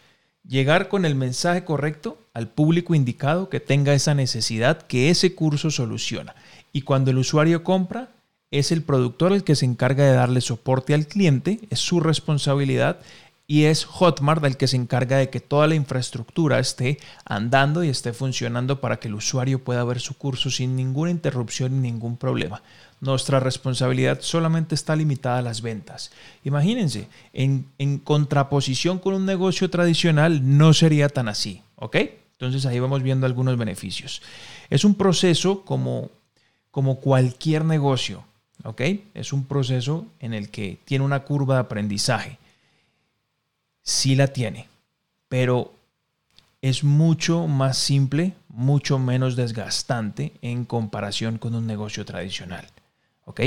Llegar 0.48 0.88
con 0.88 1.04
el 1.04 1.14
mensaje 1.14 1.66
correcto 1.66 2.18
al 2.34 2.48
público 2.48 2.96
indicado 2.96 3.50
que 3.50 3.60
tenga 3.60 3.94
esa 3.94 4.16
necesidad 4.16 4.84
que 4.84 5.10
ese 5.10 5.36
curso 5.36 5.72
soluciona. 5.72 6.36
Y 6.72 6.84
cuando 6.84 7.12
el 7.12 7.18
usuario 7.18 7.66
compra, 7.66 8.12
es 8.50 8.72
el 8.72 8.82
productor 8.82 9.34
el 9.34 9.44
que 9.44 9.56
se 9.56 9.66
encarga 9.66 10.06
de 10.06 10.14
darle 10.14 10.40
soporte 10.40 10.94
al 10.94 11.06
cliente, 11.06 11.60
es 11.70 11.80
su 11.80 12.00
responsabilidad 12.00 13.02
y 13.48 13.64
es 13.64 13.86
Hotmart 13.86 14.44
el 14.44 14.58
que 14.58 14.68
se 14.68 14.76
encarga 14.76 15.18
de 15.18 15.30
que 15.30 15.40
toda 15.40 15.68
la 15.68 15.76
infraestructura 15.76 16.60
esté 16.60 17.00
andando 17.24 17.84
y 17.84 17.90
esté 17.90 18.12
funcionando 18.12 18.82
para 18.82 18.98
que 19.00 19.08
el 19.08 19.16
usuario 19.16 19.64
pueda 19.64 19.86
ver 19.86 20.02
su 20.02 20.18
curso 20.18 20.52
sin 20.52 20.76
ninguna 20.76 21.12
interrupción 21.12 21.74
y 21.74 21.80
ningún 21.80 22.18
problema. 22.18 22.62
Nuestra 23.00 23.40
responsabilidad 23.40 24.20
solamente 24.22 24.76
está 24.76 24.96
limitada 24.96 25.38
a 25.38 25.42
las 25.42 25.62
ventas. 25.62 26.12
Imagínense, 26.44 27.08
en, 27.32 27.68
en 27.78 28.00
contraposición 28.00 29.00
con 29.00 29.14
un 29.14 29.26
negocio 29.26 29.70
tradicional 29.70 30.58
no 30.58 30.74
sería 30.74 31.08
tan 31.08 31.30
así, 31.30 31.62
¿ok? 31.78 31.96
Entonces 32.34 32.66
ahí 32.66 32.80
vamos 32.80 33.02
viendo 33.02 33.26
algunos 33.26 33.58
beneficios. 33.58 34.22
Es 34.70 34.84
un 34.84 34.96
proceso 34.96 35.64
como, 35.64 36.10
como 36.70 37.00
cualquier 37.00 37.64
negocio 37.64 38.26
¿ok? 38.64 38.82
Es 39.14 39.34
un 39.34 39.46
proceso 39.46 40.06
en 40.20 40.34
el 40.34 40.50
que 40.50 40.78
tiene 40.84 41.06
una 41.06 41.22
curva 41.22 41.56
de 41.56 41.62
aprendizaje. 41.62 42.38
Sí 43.88 44.16
la 44.16 44.28
tiene, 44.28 44.68
pero 45.30 45.74
es 46.62 46.84
mucho 46.84 47.48
más 47.48 47.78
simple, 47.78 48.34
mucho 48.50 49.00
menos 49.00 49.38
desgastante 49.38 50.34
en 50.42 50.66
comparación 50.66 51.38
con 51.38 51.56
un 51.56 51.66
negocio 51.66 52.04
tradicional, 52.04 52.68
¿ok? 53.24 53.42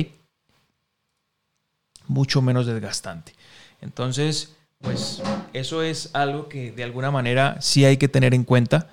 Mucho 2.06 2.40
menos 2.40 2.64
desgastante. 2.64 3.35
Entonces, 3.82 4.54
pues 4.80 5.23
eso 5.52 5.82
es 5.82 6.14
algo 6.14 6.49
que 6.49 6.73
de 6.73 6.85
alguna 6.85 7.11
manera 7.11 7.61
sí 7.61 7.85
hay 7.85 7.99
que 7.99 8.09
tener 8.09 8.32
en 8.32 8.44
cuenta, 8.44 8.88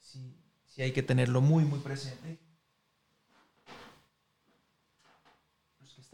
sí, 0.00 0.82
hay 0.82 0.92
que 0.92 1.02
tenerlo 1.02 1.40
muy, 1.40 1.64
muy 1.64 1.80
presente 1.80 2.38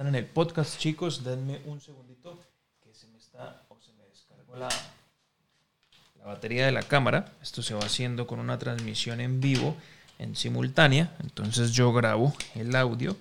están 0.02 0.07
en 0.17 0.25
el 0.25 0.26
podcast, 0.26 0.79
chicos, 0.79 1.23
denme 1.23 1.61
un 1.67 1.79
segundito 1.79 2.37
que 2.83 2.95
se 2.95 3.07
me 3.09 3.19
está 3.19 3.67
o 3.69 3.79
se 3.79 3.93
me 3.93 4.05
descargó 4.05 4.42
la, 4.57 4.69
batería 6.25 6.67
de 6.67 6.73
la 6.73 6.83
cámara. 6.83 7.33
Esto 7.43 7.63
se 7.63 7.75
va 7.75 7.81
haciendo 7.81 8.27
con 8.27 8.39
una 8.39 8.59
transmisión 8.59 9.21
en 9.21 9.41
vivo, 9.41 9.77
en 10.19 10.37
simultánea. 10.37 11.17
Entonces 11.21 11.73
yo 11.73 11.93
grabo 11.93 12.33
el 12.55 12.75
audio 12.77 13.17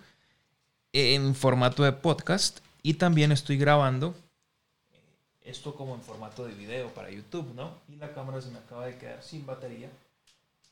en 0.93 1.35
formato 1.35 1.83
de 1.83 1.93
podcast 1.93 2.59
y 2.83 2.95
también 2.95 3.31
estoy 3.31 3.57
grabando 3.57 4.15
esto 5.43 5.75
como 5.75 5.95
en 5.95 6.01
formato 6.01 6.45
de 6.45 6.53
video 6.53 6.93
para 6.93 7.09
YouTube, 7.09 7.53
¿no? 7.55 7.71
Y 7.89 7.95
la 7.95 8.13
cámara 8.13 8.41
se 8.41 8.51
me 8.51 8.59
acaba 8.59 8.85
de 8.85 8.97
quedar 8.97 9.21
sin 9.23 9.45
batería. 9.45 9.89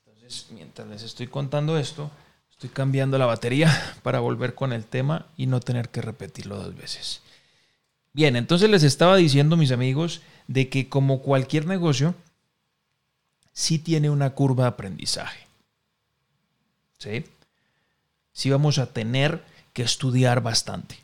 Entonces, 0.06 0.48
mientras 0.52 0.88
les 0.88 1.02
estoy 1.02 1.28
contando 1.28 1.78
esto, 1.78 2.10
Estoy 2.60 2.72
cambiando 2.72 3.18
la 3.18 3.26
batería 3.26 3.72
para 4.04 4.20
volver 4.20 4.54
con 4.54 4.74
el 4.74 4.84
tema 4.84 5.28
y 5.38 5.48
no 5.48 5.62
tener 5.62 5.88
que 5.88 6.02
repetirlo 6.02 6.58
dos 6.58 6.76
veces. 6.76 7.22
Bien, 8.12 8.36
entonces 8.36 8.70
les 8.70 8.84
estaba 8.84 9.16
diciendo, 9.16 9.56
mis 9.56 9.72
amigos, 9.72 10.20
de 10.50 10.68
que 10.68 10.90
como 10.90 11.22
cualquier 11.22 11.68
negocio, 11.68 12.16
sí 13.54 13.78
tiene 13.78 14.10
una 14.10 14.32
curva 14.32 14.64
de 14.64 14.70
aprendizaje. 14.70 15.46
¿Sí? 16.98 17.24
Sí 18.34 18.50
vamos 18.50 18.80
a 18.80 18.88
tener 18.88 19.44
que 19.74 19.84
estudiar 19.84 20.42
bastante. 20.42 20.98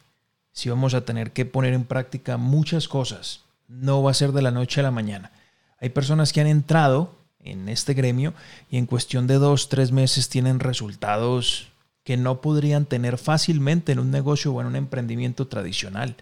Sí 0.52 0.70
vamos 0.70 0.96
a 0.96 1.06
tener 1.06 1.32
que 1.32 1.46
poner 1.46 1.76
en 1.76 1.86
práctica 1.86 2.38
muchas 2.38 2.88
cosas. 2.88 3.42
No 3.68 4.02
va 4.02 4.10
a 4.10 4.16
ser 4.16 4.32
de 4.32 4.42
la 4.42 4.50
noche 4.50 4.80
a 4.80 4.84
la 4.84 4.90
mañana. 4.90 5.32
Hay 5.80 5.90
personas 5.90 6.34
que 6.34 6.42
han 6.42 6.48
entrado 6.48 7.14
en 7.40 7.70
este 7.70 7.94
gremio 7.94 8.34
y 8.72 8.78
en 8.78 8.88
cuestión 8.88 9.28
de 9.28 9.36
dos, 9.36 9.70
tres 9.70 9.92
meses 9.92 10.28
tienen 10.28 10.60
resultados 10.60 11.68
que 12.04 12.18
no 12.18 12.42
podrían 12.42 12.86
tener 12.86 13.20
fácilmente 13.20 13.92
en 13.92 14.00
un 14.00 14.10
negocio 14.10 14.52
o 14.54 14.62
en 14.62 14.68
un 14.68 14.76
emprendimiento 14.76 15.48
tradicional. 15.48 16.16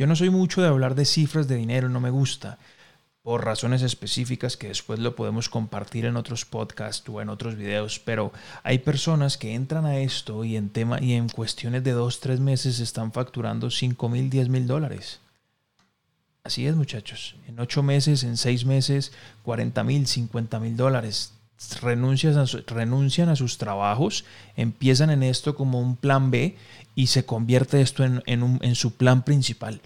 Yo 0.00 0.06
no 0.06 0.16
soy 0.16 0.30
mucho 0.30 0.62
de 0.62 0.68
hablar 0.68 0.94
de 0.94 1.04
cifras 1.04 1.46
de 1.46 1.56
dinero, 1.56 1.90
no 1.90 2.00
me 2.00 2.08
gusta, 2.08 2.56
por 3.22 3.44
razones 3.44 3.82
específicas 3.82 4.56
que 4.56 4.68
después 4.68 4.98
lo 4.98 5.14
podemos 5.14 5.50
compartir 5.50 6.06
en 6.06 6.16
otros 6.16 6.46
podcasts 6.46 7.06
o 7.10 7.20
en 7.20 7.28
otros 7.28 7.54
videos, 7.54 7.98
pero 7.98 8.32
hay 8.62 8.78
personas 8.78 9.36
que 9.36 9.52
entran 9.54 9.84
a 9.84 9.98
esto 9.98 10.42
y 10.42 10.56
en 10.56 10.70
tema 10.70 11.02
y 11.02 11.12
en 11.12 11.28
cuestiones 11.28 11.84
de 11.84 11.92
dos, 11.92 12.20
tres 12.20 12.40
meses 12.40 12.80
están 12.80 13.12
facturando 13.12 13.70
5 13.70 14.08
mil, 14.08 14.30
10 14.30 14.48
mil 14.48 14.66
dólares. 14.66 15.20
Así 16.44 16.66
es, 16.66 16.74
muchachos. 16.74 17.36
En 17.46 17.60
ocho 17.60 17.82
meses, 17.82 18.24
en 18.24 18.38
seis 18.38 18.64
meses, 18.64 19.12
40 19.42 19.84
mil, 19.84 20.06
50 20.06 20.60
mil 20.60 20.78
dólares. 20.78 21.34
Renuncian 21.82 22.38
a, 22.38 22.44
renuncian 22.66 23.28
a 23.28 23.36
sus 23.36 23.58
trabajos, 23.58 24.24
empiezan 24.56 25.10
en 25.10 25.22
esto 25.22 25.54
como 25.54 25.80
un 25.80 25.96
plan 25.96 26.30
B 26.30 26.56
y 26.94 27.08
se 27.08 27.24
convierte 27.24 27.80
esto 27.80 28.04
en, 28.04 28.22
en, 28.26 28.74
su 28.74 28.94
plan 28.94 29.24
principal. 29.24 29.80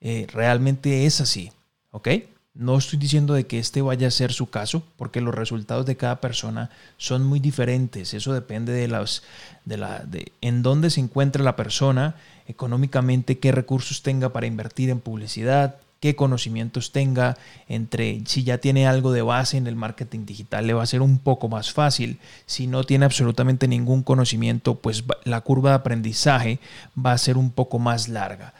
Eh, 0.00 0.26
realmente 0.30 1.06
es 1.06 1.20
así, 1.20 1.52
¿ok? 1.90 2.08
No 2.54 2.78
estoy 2.78 2.98
diciendo 2.98 3.34
de 3.34 3.46
que 3.46 3.58
este 3.58 3.82
vaya 3.82 4.08
a 4.08 4.10
ser 4.10 4.32
su 4.32 4.48
caso, 4.48 4.82
porque 4.96 5.20
los 5.20 5.34
resultados 5.34 5.84
de 5.84 5.96
cada 5.96 6.20
persona 6.20 6.70
son 6.96 7.24
muy 7.24 7.40
diferentes. 7.40 8.14
Eso 8.14 8.32
depende 8.32 8.72
de 8.72 8.88
las, 8.88 9.22
de 9.64 9.76
la, 9.76 9.98
de 10.00 10.32
en 10.40 10.62
dónde 10.62 10.90
se 10.90 11.00
encuentra 11.00 11.42
la 11.42 11.56
persona 11.56 12.14
económicamente, 12.46 13.38
qué 13.38 13.52
recursos 13.52 14.02
tenga 14.02 14.32
para 14.32 14.46
invertir 14.46 14.90
en 14.90 15.00
publicidad, 15.00 15.76
qué 16.00 16.14
conocimientos 16.16 16.92
tenga, 16.92 17.36
entre 17.68 18.22
si 18.26 18.44
ya 18.44 18.58
tiene 18.58 18.86
algo 18.86 19.12
de 19.12 19.22
base 19.22 19.56
en 19.56 19.66
el 19.66 19.76
marketing 19.76 20.26
digital, 20.26 20.66
le 20.66 20.74
va 20.74 20.82
a 20.82 20.86
ser 20.86 21.02
un 21.02 21.18
poco 21.18 21.48
más 21.48 21.72
fácil. 21.72 22.18
Si 22.46 22.66
no 22.66 22.84
tiene 22.84 23.04
absolutamente 23.04 23.68
ningún 23.68 24.02
conocimiento, 24.02 24.76
pues 24.76 25.04
la 25.24 25.40
curva 25.40 25.70
de 25.70 25.76
aprendizaje 25.76 26.58
va 26.98 27.12
a 27.12 27.18
ser 27.18 27.36
un 27.36 27.50
poco 27.50 27.78
más 27.78 28.08
larga. 28.08 28.54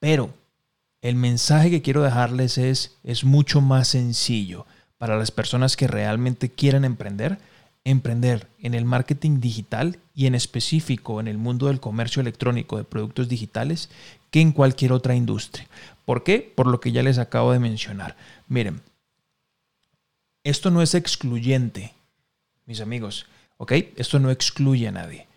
Pero 0.00 0.30
el 1.00 1.16
mensaje 1.16 1.70
que 1.70 1.82
quiero 1.82 2.02
dejarles 2.02 2.58
es, 2.58 2.96
es 3.04 3.24
mucho 3.24 3.60
más 3.60 3.88
sencillo 3.88 4.66
para 4.98 5.16
las 5.16 5.30
personas 5.30 5.76
que 5.76 5.88
realmente 5.88 6.50
quieren 6.50 6.84
emprender 6.84 7.38
emprender 7.84 8.48
en 8.60 8.74
el 8.74 8.84
marketing 8.84 9.40
digital 9.40 9.98
y 10.14 10.26
en 10.26 10.34
específico 10.34 11.20
en 11.20 11.28
el 11.28 11.38
mundo 11.38 11.66
del 11.66 11.80
comercio 11.80 12.20
electrónico 12.20 12.76
de 12.76 12.84
productos 12.84 13.28
digitales 13.28 13.90
que 14.30 14.40
en 14.40 14.52
cualquier 14.52 14.92
otra 14.92 15.14
industria. 15.14 15.68
¿Por 16.04 16.24
qué? 16.24 16.52
Por 16.54 16.66
lo 16.66 16.80
que 16.80 16.92
ya 16.92 17.02
les 17.02 17.18
acabo 17.18 17.52
de 17.52 17.58
mencionar. 17.58 18.16
Miren, 18.48 18.80
esto 20.44 20.70
no 20.70 20.82
es 20.82 20.94
excluyente, 20.94 21.92
mis 22.66 22.80
amigos, 22.80 23.26
¿ok? 23.58 23.72
Esto 23.96 24.18
no 24.18 24.30
excluye 24.30 24.88
a 24.88 24.92
nadie. 24.92 25.28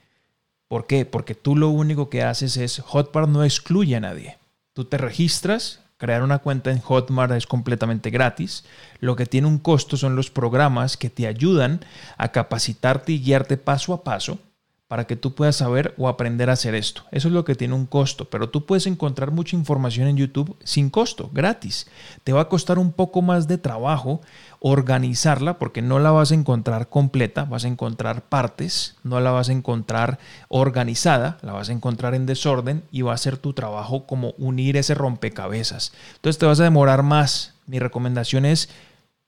¿Por 0.67 0.87
qué? 0.87 1.05
Porque 1.05 1.35
tú 1.35 1.55
lo 1.55 1.69
único 1.69 2.09
que 2.09 2.23
haces 2.23 2.57
es, 2.57 2.79
Hotmart 2.79 3.29
no 3.29 3.43
excluye 3.43 3.95
a 3.95 3.99
nadie. 3.99 4.37
Tú 4.73 4.85
te 4.85 4.97
registras, 4.97 5.81
crear 5.97 6.23
una 6.23 6.39
cuenta 6.39 6.71
en 6.71 6.79
Hotmart 6.79 7.33
es 7.33 7.47
completamente 7.47 8.09
gratis. 8.09 8.65
Lo 8.99 9.15
que 9.15 9.25
tiene 9.25 9.47
un 9.47 9.59
costo 9.59 9.97
son 9.97 10.15
los 10.15 10.29
programas 10.29 10.97
que 10.97 11.09
te 11.09 11.27
ayudan 11.27 11.79
a 12.17 12.31
capacitarte 12.31 13.13
y 13.13 13.19
guiarte 13.19 13.57
paso 13.57 13.93
a 13.93 14.03
paso 14.03 14.39
para 14.87 15.07
que 15.07 15.15
tú 15.15 15.33
puedas 15.33 15.55
saber 15.55 15.95
o 15.97 16.07
aprender 16.07 16.49
a 16.49 16.53
hacer 16.53 16.75
esto. 16.75 17.03
Eso 17.11 17.27
es 17.27 17.33
lo 17.33 17.43
que 17.43 17.55
tiene 17.55 17.73
un 17.73 17.87
costo, 17.87 18.29
pero 18.29 18.49
tú 18.49 18.65
puedes 18.65 18.85
encontrar 18.85 19.31
mucha 19.31 19.55
información 19.55 20.07
en 20.07 20.17
YouTube 20.17 20.55
sin 20.63 20.91
costo, 20.91 21.31
gratis. 21.33 21.87
Te 22.23 22.33
va 22.33 22.41
a 22.41 22.49
costar 22.49 22.77
un 22.77 22.91
poco 22.91 23.23
más 23.23 23.47
de 23.47 23.57
trabajo 23.57 24.21
organizarla 24.59 25.57
porque 25.57 25.81
no 25.81 25.99
la 25.99 26.11
vas 26.11 26.31
a 26.31 26.35
encontrar 26.35 26.89
completa, 26.89 27.45
vas 27.45 27.65
a 27.65 27.67
encontrar 27.67 28.23
partes, 28.23 28.95
no 29.03 29.19
la 29.19 29.31
vas 29.31 29.49
a 29.49 29.53
encontrar 29.53 30.19
organizada, 30.47 31.37
la 31.41 31.53
vas 31.53 31.69
a 31.69 31.73
encontrar 31.73 32.15
en 32.15 32.25
desorden 32.25 32.83
y 32.91 33.01
va 33.01 33.13
a 33.13 33.17
ser 33.17 33.37
tu 33.37 33.53
trabajo 33.53 34.05
como 34.05 34.33
unir 34.37 34.77
ese 34.77 34.93
rompecabezas. 34.95 35.93
Entonces 36.15 36.39
te 36.39 36.45
vas 36.45 36.59
a 36.59 36.63
demorar 36.65 37.03
más. 37.03 37.53
Mi 37.67 37.79
recomendación 37.79 38.45
es, 38.45 38.69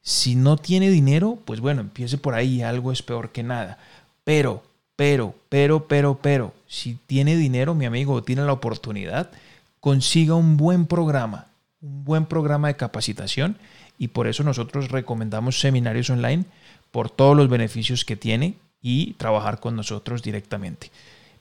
si 0.02 0.36
no 0.36 0.58
tiene 0.58 0.90
dinero, 0.90 1.40
pues 1.46 1.60
bueno, 1.60 1.82
empiece 1.82 2.18
por 2.18 2.34
ahí, 2.34 2.62
algo 2.62 2.92
es 2.92 3.02
peor 3.02 3.32
que 3.32 3.44
nada. 3.44 3.78
Pero 4.24 4.64
pero, 4.98 5.36
pero, 5.48 5.88
pero, 5.88 6.18
pero, 6.20 6.54
si 6.68 6.96
tiene 7.06 7.38
dinero, 7.38 7.76
mi 7.76 7.86
amigo, 7.86 8.24
tiene 8.24 8.44
la 8.44 8.52
oportunidad, 8.52 9.30
consiga 9.80 10.34
un 10.34 10.58
buen 10.58 10.88
programa, 10.88 11.46
un 11.82 12.04
buen 12.04 12.26
programa 12.26 12.68
de 12.68 12.76
capacitación 12.76 13.58
y 13.98 14.10
por 14.10 14.28
eso 14.28 14.44
nosotros 14.44 14.90
recomendamos 14.90 15.60
seminarios 15.60 16.10
online 16.10 16.46
por 16.92 17.10
todos 17.10 17.36
los 17.36 17.50
beneficios 17.50 18.06
que 18.06 18.16
tiene 18.16 18.56
y 18.82 19.14
trabajar 19.14 19.60
con 19.60 19.76
nosotros 19.76 20.24
directamente. 20.24 20.92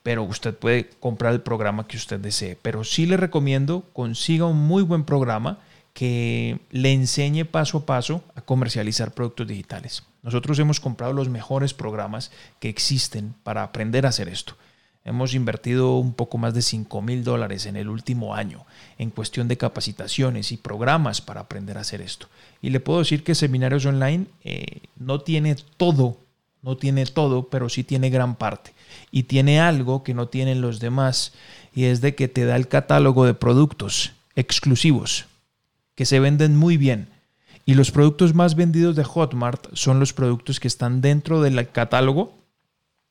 Pero 0.03 0.23
usted 0.23 0.55
puede 0.55 0.89
comprar 1.01 1.33
el 1.33 1.41
programa 1.41 1.87
que 1.87 1.97
usted 1.97 2.21
desee. 2.21 2.57
Pero 2.61 2.85
sí 2.85 3.07
le 3.07 3.17
recomiendo 3.17 3.85
consiga 3.93 4.47
un 4.47 4.59
muy 4.59 4.83
buen 4.83 5.05
programa 5.05 5.59
que 5.93 6.61
le 6.71 6.93
enseñe 6.93 7.45
paso 7.45 7.79
a 7.79 7.87
paso 7.87 8.23
a 8.35 8.43
comercializar 8.43 9.15
productos 9.15 9.49
digitales. 9.49 10.05
Nosotros 10.23 10.59
hemos 10.59 10.79
comprado 10.79 11.13
los 11.13 11.29
mejores 11.29 11.73
programas 11.73 12.31
que 12.61 12.69
existen 12.69 13.35
para 13.43 13.63
aprender 13.63 14.05
a 14.05 14.11
hacer 14.11 14.29
esto. 14.29 14.57
Hemos 15.07 15.35
invertido 15.35 15.99
un 15.99 16.15
poco 16.15 16.37
más 16.37 16.53
de 16.53 16.63
5 16.63 17.01
mil 17.01 17.23
dólares 17.23 17.67
en 17.67 17.77
el 17.77 17.89
último 17.89 18.35
año 18.35 18.67
en 18.99 19.11
cuestión 19.11 19.47
de 19.47 19.57
capacitaciones 19.57 20.51
y 20.51 20.57
programas 20.57 21.21
para 21.21 21.43
aprender 21.43 21.79
a 21.79 21.83
hacer 21.83 22.01
esto. 22.01 22.27
Y 22.61 22.71
le 22.71 22.81
puedo 22.81 22.99
decir 22.99 23.23
que 23.23 23.37
Seminarios 23.37 23.87
Online 23.87 24.27
eh, 24.43 24.81
no 24.99 25.21
tiene 25.21 25.55
todo, 25.77 26.17
no 26.61 26.77
tiene 26.77 27.07
todo, 27.07 27.49
pero 27.49 27.69
sí 27.69 27.85
tiene 27.85 28.11
gran 28.11 28.35
parte. 28.35 28.73
Y 29.13 29.23
tiene 29.23 29.61
algo 29.61 30.03
que 30.03 30.13
no 30.13 30.27
tienen 30.27 30.61
los 30.61 30.81
demás, 30.81 31.35
y 31.73 31.85
es 31.85 32.01
de 32.01 32.17
que 32.17 32.27
te 32.27 32.45
da 32.45 32.57
el 32.57 32.67
catálogo 32.67 33.27
de 33.27 33.35
productos 33.35 34.11
exclusivos 34.35 35.27
que 35.95 36.05
se 36.05 36.19
venden 36.19 36.57
muy 36.57 36.79
bien. 36.79 37.11
Y 37.65 37.75
los 37.75 37.93
productos 37.93 38.35
más 38.35 38.57
vendidos 38.57 38.97
de 38.97 39.05
Hotmart 39.05 39.69
son 39.73 40.01
los 40.01 40.13
productos 40.13 40.59
que 40.59 40.67
están 40.67 41.01
dentro 41.01 41.43
del 41.43 41.71
catálogo 41.71 42.35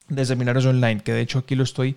de 0.08 0.26
seminarios 0.26 0.66
online, 0.66 1.02
que 1.02 1.14
de 1.14 1.22
hecho 1.22 1.40
aquí 1.40 1.56
lo 1.56 1.64
estoy 1.64 1.96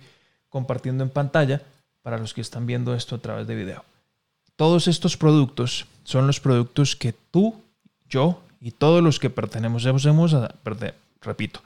compartiendo 0.49 1.03
en 1.03 1.09
pantalla 1.09 1.61
para 2.01 2.17
los 2.17 2.33
que 2.33 2.41
están 2.41 2.65
viendo 2.65 2.95
esto 2.95 3.15
a 3.15 3.19
través 3.19 3.47
de 3.47 3.55
video. 3.55 3.83
Todos 4.55 4.87
estos 4.87 5.15
productos 5.15 5.85
son 6.03 6.27
los 6.27 6.39
productos 6.39 6.95
que 6.95 7.13
tú, 7.31 7.61
yo 8.09 8.41
y 8.59 8.71
todos 8.71 9.03
los 9.03 9.19
que 9.19 9.29
pertenecemos 9.29 10.33
a, 10.33 10.53
repito, 11.21 11.61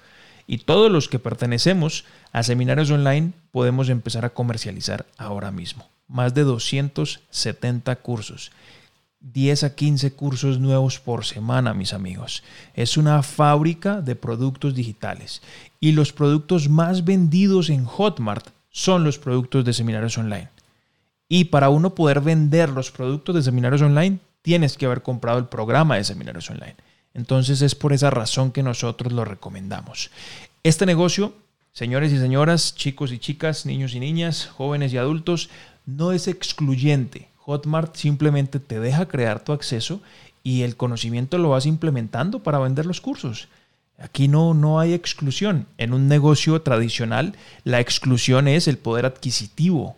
y 0.46 0.60
todos 0.60 0.92
los 0.92 1.08
que 1.08 1.20
pertenecemos 1.20 2.06
a 2.32 2.44
seminarios 2.44 2.92
online 2.92 3.34
podemos 3.52 3.90
empezar 3.90 4.26
a 4.26 4.30
comercializar 4.32 5.06
ahora 5.18 5.52
mismo. 5.52 5.90
Más 6.08 6.34
de 6.34 6.44
270 6.44 7.96
cursos 7.98 8.52
10 9.24 9.64
a 9.64 9.74
15 9.74 10.14
cursos 10.14 10.60
nuevos 10.60 11.00
por 11.00 11.24
semana, 11.24 11.74
mis 11.74 11.94
amigos. 11.94 12.44
Es 12.74 12.98
una 12.98 13.24
fábrica 13.24 14.02
de 14.02 14.18
productos 14.18 14.76
digitales. 14.76 15.42
Y 15.80 15.94
los 15.94 16.12
productos 16.12 16.68
más 16.68 17.06
vendidos 17.06 17.70
en 17.70 17.86
Hotmart 17.86 18.50
son 18.70 19.06
los 19.06 19.18
productos 19.18 19.64
de 19.64 19.72
seminarios 19.72 20.18
online. 20.18 20.50
Y 21.30 21.46
para 21.46 21.70
uno 21.70 21.96
poder 21.96 22.20
vender 22.20 22.70
los 22.70 22.92
productos 22.92 23.34
de 23.36 23.44
seminarios 23.44 23.82
online, 23.82 24.20
tienes 24.42 24.78
que 24.78 24.88
haber 24.88 25.02
comprado 25.02 25.40
el 25.40 25.46
programa 25.46 25.96
de 25.96 26.04
seminarios 26.04 26.50
online. 26.50 26.76
Entonces 27.14 27.62
es 27.62 27.76
por 27.76 27.94
esa 27.94 28.10
razón 28.10 28.52
que 28.52 28.62
nosotros 28.62 29.14
lo 29.14 29.24
recomendamos. 29.24 30.12
Este 30.64 30.86
negocio, 30.86 31.34
señores 31.72 32.12
y 32.12 32.20
señoras, 32.20 32.76
chicos 32.76 33.14
y 33.14 33.20
chicas, 33.20 33.66
niños 33.66 33.96
y 33.96 34.02
niñas, 34.02 34.48
jóvenes 34.48 34.92
y 34.92 34.98
adultos, 34.98 35.50
no 35.86 36.12
es 36.12 36.28
excluyente 36.28 37.33
Hotmart 37.46 37.96
simplemente 37.96 38.60
te 38.60 38.80
deja 38.80 39.08
crear 39.08 39.44
tu 39.44 39.52
acceso 39.52 40.02
y 40.44 40.62
el 40.62 40.76
conocimiento 40.76 41.38
lo 41.38 41.50
vas 41.50 41.66
implementando 41.66 42.42
para 42.44 42.60
vender 42.60 42.86
los 42.86 43.02
cursos. 43.02 43.48
Aquí 43.98 44.28
no, 44.28 44.54
no 44.54 44.80
hay 44.80 44.94
exclusión. 44.94 45.68
En 45.78 45.94
un 45.94 46.08
negocio 46.08 46.62
tradicional, 46.62 47.36
la 47.64 47.80
exclusión 47.80 48.48
es 48.48 48.68
el 48.68 48.78
poder 48.78 49.06
adquisitivo. 49.06 49.96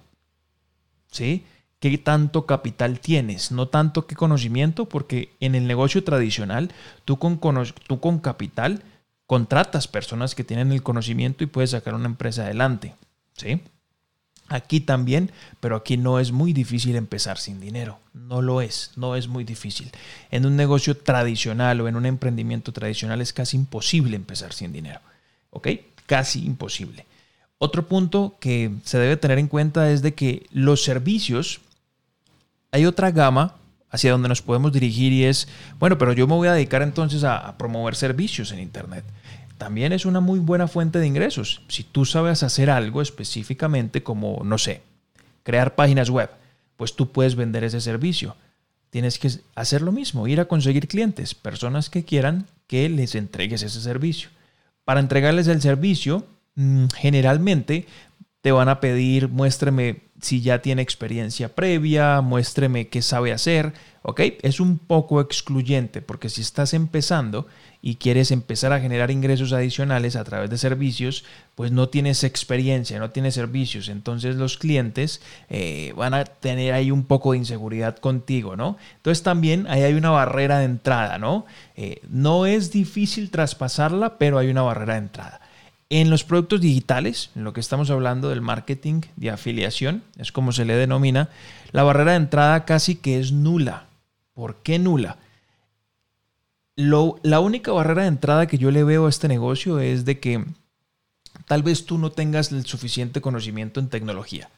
¿Sí? 1.11 1.45
¿Qué 1.79 1.97
tanto 1.97 2.45
capital 2.45 2.99
tienes? 2.99 3.51
No 3.51 3.67
tanto 3.67 4.07
qué 4.07 4.15
conocimiento, 4.15 4.85
porque 4.85 5.29
en 5.39 5.55
el 5.55 5.67
negocio 5.67 6.03
tradicional, 6.03 6.71
tú 7.05 7.17
con, 7.17 7.39
tú 7.87 7.99
con 7.99 8.19
capital 8.19 8.83
contratas 9.27 9.87
personas 9.87 10.35
que 10.35 10.43
tienen 10.43 10.71
el 10.71 10.83
conocimiento 10.83 11.43
y 11.43 11.47
puedes 11.47 11.71
sacar 11.71 11.93
una 11.93 12.07
empresa 12.07 12.43
adelante. 12.43 12.95
¿Sí? 13.33 13.61
Aquí 14.47 14.79
también, 14.79 15.31
pero 15.59 15.75
aquí 15.75 15.97
no 15.97 16.19
es 16.19 16.31
muy 16.31 16.53
difícil 16.53 16.95
empezar 16.95 17.37
sin 17.39 17.59
dinero. 17.59 17.99
No 18.13 18.41
lo 18.41 18.61
es, 18.61 18.91
no 18.95 19.15
es 19.15 19.27
muy 19.27 19.43
difícil. 19.43 19.91
En 20.29 20.45
un 20.45 20.55
negocio 20.55 20.95
tradicional 20.95 21.81
o 21.81 21.87
en 21.87 21.95
un 21.95 22.05
emprendimiento 22.05 22.71
tradicional 22.71 23.21
es 23.21 23.33
casi 23.33 23.57
imposible 23.57 24.15
empezar 24.15 24.53
sin 24.53 24.71
dinero. 24.71 24.99
¿Ok? 25.49 25.69
Casi 26.05 26.45
imposible. 26.45 27.05
Otro 27.57 27.87
punto 27.87 28.35
que 28.39 28.71
se 28.83 28.99
debe 28.99 29.17
tener 29.17 29.39
en 29.39 29.47
cuenta 29.47 29.89
es 29.89 30.01
de 30.01 30.13
que 30.13 30.45
los 30.51 30.83
servicios, 30.83 31.61
hay 32.71 32.85
otra 32.85 33.11
gama 33.11 33.55
hacia 33.89 34.11
donde 34.11 34.27
nos 34.29 34.41
podemos 34.41 34.71
dirigir 34.73 35.13
y 35.13 35.23
es, 35.23 35.47
bueno, 35.79 35.97
pero 35.97 36.13
yo 36.13 36.27
me 36.27 36.35
voy 36.35 36.49
a 36.49 36.53
dedicar 36.53 36.81
entonces 36.81 37.23
a, 37.23 37.57
promover 37.57 37.95
servicios 37.95 38.51
en 38.51 38.59
Internet. 38.59 39.05
También 39.57 39.93
es 39.93 40.05
una 40.05 40.19
muy 40.19 40.39
buena 40.39 40.67
fuente 40.67 40.99
de 40.99 41.07
ingresos. 41.07 41.61
Si 41.67 41.83
tú 41.83 42.05
sabes 42.05 42.43
hacer 42.43 42.69
algo 42.69 43.01
específicamente 43.01 44.03
como, 44.03 44.41
no 44.43 44.57
sé, 44.57 44.81
crear 45.43 45.75
páginas 45.75 46.09
web, 46.09 46.29
pues 46.75 46.95
tú 46.95 47.11
puedes 47.11 47.35
vender 47.35 47.63
ese 47.63 47.79
servicio. 47.79 48.35
Tienes 48.89 49.19
que 49.19 49.29
hacer 49.55 49.81
lo 49.81 49.91
mismo, 49.91 50.27
ir 50.27 50.39
a 50.39 50.45
conseguir 50.45 50.87
clientes, 50.87 51.35
personas 51.35 51.89
que 51.89 52.03
quieran 52.03 52.47
que 52.67 52.89
les 52.89 53.15
entregues 53.15 53.61
ese 53.61 53.81
servicio. 53.81 54.29
Para 54.83 54.99
entregarles 54.99 55.47
el 55.47 55.61
servicio, 55.61 56.25
mm, 56.55 56.85
generalmente 56.95 57.87
te 58.41 58.51
van 58.51 58.69
a 58.69 58.79
pedir, 58.79 59.29
muéstreme 59.29 60.03
si 60.21 60.41
ya 60.41 60.61
tiene 60.61 60.81
experiencia 60.81 61.53
previa, 61.55 62.21
muéstreme 62.21 62.87
qué 62.87 63.01
sabe 63.01 63.33
hacer, 63.33 63.73
¿ok? 64.01 64.21
Es 64.41 64.59
un 64.59 64.77
poco 64.77 65.19
excluyente 65.19 66.01
porque 66.01 66.29
si 66.29 66.41
estás 66.41 66.73
empezando 66.73 67.47
y 67.85 67.97
quieres 67.97 68.31
empezar 68.31 68.73
a 68.73 68.79
generar 68.79 69.11
ingresos 69.11 69.53
adicionales 69.53 70.15
a 70.15 70.23
través 70.23 70.49
de 70.49 70.57
servicios, 70.57 71.23
pues 71.53 71.71
no 71.71 71.87
tienes 71.87 72.23
experiencia, 72.23 72.97
no 72.97 73.11
tienes 73.11 73.35
servicios, 73.35 73.89
entonces 73.89 74.37
los 74.37 74.57
clientes 74.57 75.21
eh, 75.51 75.93
van 75.95 76.15
a 76.15 76.25
tener 76.25 76.73
ahí 76.73 76.89
un 76.89 77.03
poco 77.03 77.33
de 77.33 77.37
inseguridad 77.37 77.97
contigo, 77.97 78.55
¿no? 78.55 78.77
Entonces 78.95 79.21
también 79.21 79.67
ahí 79.67 79.83
hay 79.83 79.93
una 79.93 80.09
barrera 80.09 80.57
de 80.57 80.65
entrada, 80.65 81.19
¿no? 81.19 81.45
Eh, 81.75 82.01
no 82.09 82.47
es 82.47 82.71
difícil 82.71 83.29
traspasarla, 83.29 84.17
pero 84.17 84.39
hay 84.39 84.49
una 84.49 84.63
barrera 84.63 84.93
de 84.93 85.01
entrada. 85.01 85.41
En 85.91 86.09
los 86.09 86.23
productos 86.23 86.61
digitales, 86.61 87.29
en 87.35 87.43
lo 87.43 87.53
que 87.53 87.59
estamos 87.59 87.91
hablando 87.91 88.29
del 88.29 88.41
marketing 88.41 89.01
de 89.15 89.29
afiliación, 89.29 90.01
es 90.17 90.31
como 90.31 90.53
se 90.53 90.65
le 90.65 90.75
denomina, 90.75 91.29
la 91.71 91.83
barrera 91.83 92.13
de 92.13 92.17
entrada 92.17 92.65
casi 92.65 92.95
que 92.95 93.19
es 93.19 93.31
nula. 93.31 93.85
¿Por 94.33 94.55
qué 94.63 94.79
nula? 94.79 95.19
La 96.75 97.39
única 97.39 97.71
barrera 97.71 98.03
de 98.03 98.09
entrada 98.09 98.47
que 98.47 98.57
yo 98.57 98.71
le 98.71 98.83
veo 98.83 99.05
a 99.05 99.09
este 99.09 99.27
negocio 99.27 99.79
es 99.79 100.05
de 100.05 100.19
que 100.19 100.43
tal 101.45 101.63
vez 101.63 101.85
tú 101.85 101.97
no 101.97 102.11
tengas 102.11 102.51
el 102.51 102.65
suficiente 102.65 103.21
conocimiento 103.21 103.79
en 103.79 103.89
tecnología 103.89 104.49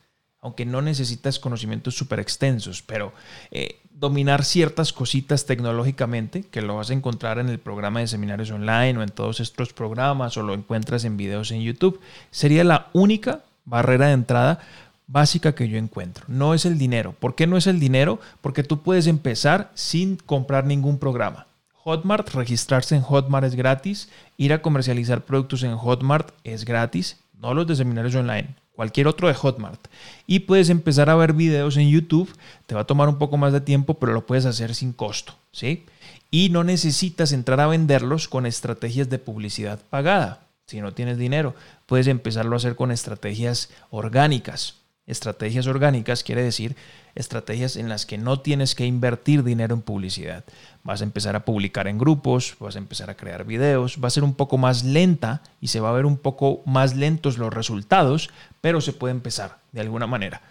aunque 0.42 0.66
no 0.66 0.82
necesitas 0.82 1.40
conocimientos 1.40 1.96
súper 1.96 2.20
extensos, 2.20 2.82
pero 2.82 3.14
eh, 3.52 3.80
dominar 3.92 4.46
ciertas 4.46 4.94
cositas 4.94 5.46
tecnológicamente, 5.46 6.44
que 6.44 6.62
lo 6.62 6.76
vas 6.76 6.90
a 6.90 6.94
encontrar 6.94 7.40
en 7.40 7.50
el 7.50 7.60
programa 7.60 8.02
de 8.02 8.08
seminarios 8.08 8.52
online 8.52 8.98
o 8.98 9.04
en 9.04 9.10
todos 9.10 9.40
estos 9.40 9.74
programas 9.74 10.38
o 10.38 10.44
lo 10.44 10.54
encuentras 10.54 11.04
en 11.06 11.18
videos 11.18 11.52
en 11.52 11.62
YouTube, 11.62 12.00
sería 12.32 12.64
la 12.64 12.88
única 12.94 13.42
barrera 13.66 14.08
de 14.08 14.14
entrada 14.14 14.60
básica 15.08 15.56
que 15.56 15.68
yo 15.70 15.78
encuentro. 15.78 16.26
No 16.28 16.54
es 16.54 16.66
el 16.66 16.78
dinero. 16.78 17.16
¿Por 17.20 17.36
qué 17.36 17.48
no 17.48 17.58
es 17.58 17.66
el 17.66 17.80
dinero? 17.80 18.20
Porque 18.42 18.64
tú 18.64 18.84
puedes 18.84 19.08
empezar 19.08 19.72
sin 19.74 20.18
comprar 20.18 20.66
ningún 20.66 21.00
programa. 21.00 21.47
Hotmart, 21.88 22.28
registrarse 22.34 22.98
en 22.98 23.02
Hotmart 23.02 23.46
es 23.46 23.56
gratis, 23.56 24.10
ir 24.36 24.52
a 24.52 24.62
comercializar 24.62 25.24
productos 25.24 25.64
en 25.64 25.78
Hotmart 25.78 26.34
es 26.44 26.66
gratis, 26.66 27.16
no 27.40 27.54
los 27.54 27.66
de 27.66 27.78
seminarios 27.78 28.14
online 28.14 28.56
cualquier 28.74 29.08
otro 29.08 29.28
de 29.28 29.34
Hotmart. 29.34 29.88
Y 30.28 30.40
puedes 30.40 30.70
empezar 30.70 31.10
a 31.10 31.16
ver 31.16 31.34
videos 31.34 31.78
en 31.78 31.90
YouTube. 31.90 32.32
Te 32.68 32.76
va 32.76 32.82
a 32.82 32.88
tomar 32.88 33.10
un 33.10 33.18
poco 33.18 33.36
más 33.36 33.52
de 33.52 33.60
tiempo, 33.60 33.96
pero 33.96 34.14
lo 34.14 34.28
puedes 34.28 34.46
hacer 34.46 34.76
sin 34.76 34.94
costo. 34.94 35.34
¿sí? 35.52 35.86
Y 36.30 36.50
no 36.50 36.64
necesitas 36.64 37.32
entrar 37.32 37.60
a 37.60 37.68
venderlos 37.68 38.28
con 38.28 38.46
estrategias 38.46 39.10
de 39.10 39.18
publicidad 39.18 39.80
pagada. 39.90 40.42
Si 40.68 40.80
no 40.80 40.94
tienes 40.94 41.18
dinero, 41.18 41.56
puedes 41.88 42.06
empezarlo 42.06 42.56
a 42.56 42.58
hacer 42.58 42.76
con 42.76 42.92
estrategias 42.92 43.70
orgánicas. 43.90 44.76
Estrategias 45.08 45.66
orgánicas 45.66 46.24
quiere 46.24 46.44
decir 46.44 46.76
estrategias 47.18 47.76
en 47.76 47.90
las 47.90 48.06
que 48.06 48.18
no 48.18 48.40
tienes 48.40 48.76
que 48.76 48.86
invertir 48.86 49.44
dinero 49.44 49.74
en 49.76 49.82
publicidad. 49.82 50.46
Vas 50.84 51.02
a 51.02 51.04
empezar 51.04 51.36
a 51.36 51.46
publicar 51.46 51.88
en 51.88 51.98
grupos, 51.98 52.56
vas 52.60 52.76
a 52.76 52.80
empezar 52.80 53.10
a 53.10 53.18
crear 53.18 53.44
videos, 53.44 53.98
va 54.02 54.08
a 54.08 54.12
ser 54.12 54.24
un 54.24 54.36
poco 54.36 54.58
más 54.58 54.84
lenta 54.84 55.42
y 55.60 55.68
se 55.68 55.80
va 55.80 55.90
a 55.90 55.94
ver 55.94 56.06
un 56.06 56.18
poco 56.18 56.62
más 56.66 56.96
lentos 56.96 57.38
los 57.38 57.54
resultados, 57.54 58.30
pero 58.62 58.82
se 58.82 58.94
puede 58.94 59.12
empezar 59.12 59.60
de 59.72 59.82
alguna 59.82 60.08
manera. 60.08 60.42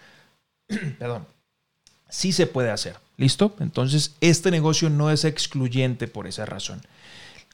Perdón. 0.98 1.26
Sí 2.08 2.32
se 2.32 2.46
puede 2.46 2.70
hacer. 2.70 2.96
¿Listo? 3.16 3.56
Entonces, 3.60 4.14
este 4.20 4.50
negocio 4.50 4.90
no 4.90 5.10
es 5.10 5.24
excluyente 5.24 6.06
por 6.06 6.26
esa 6.26 6.44
razón. 6.44 6.82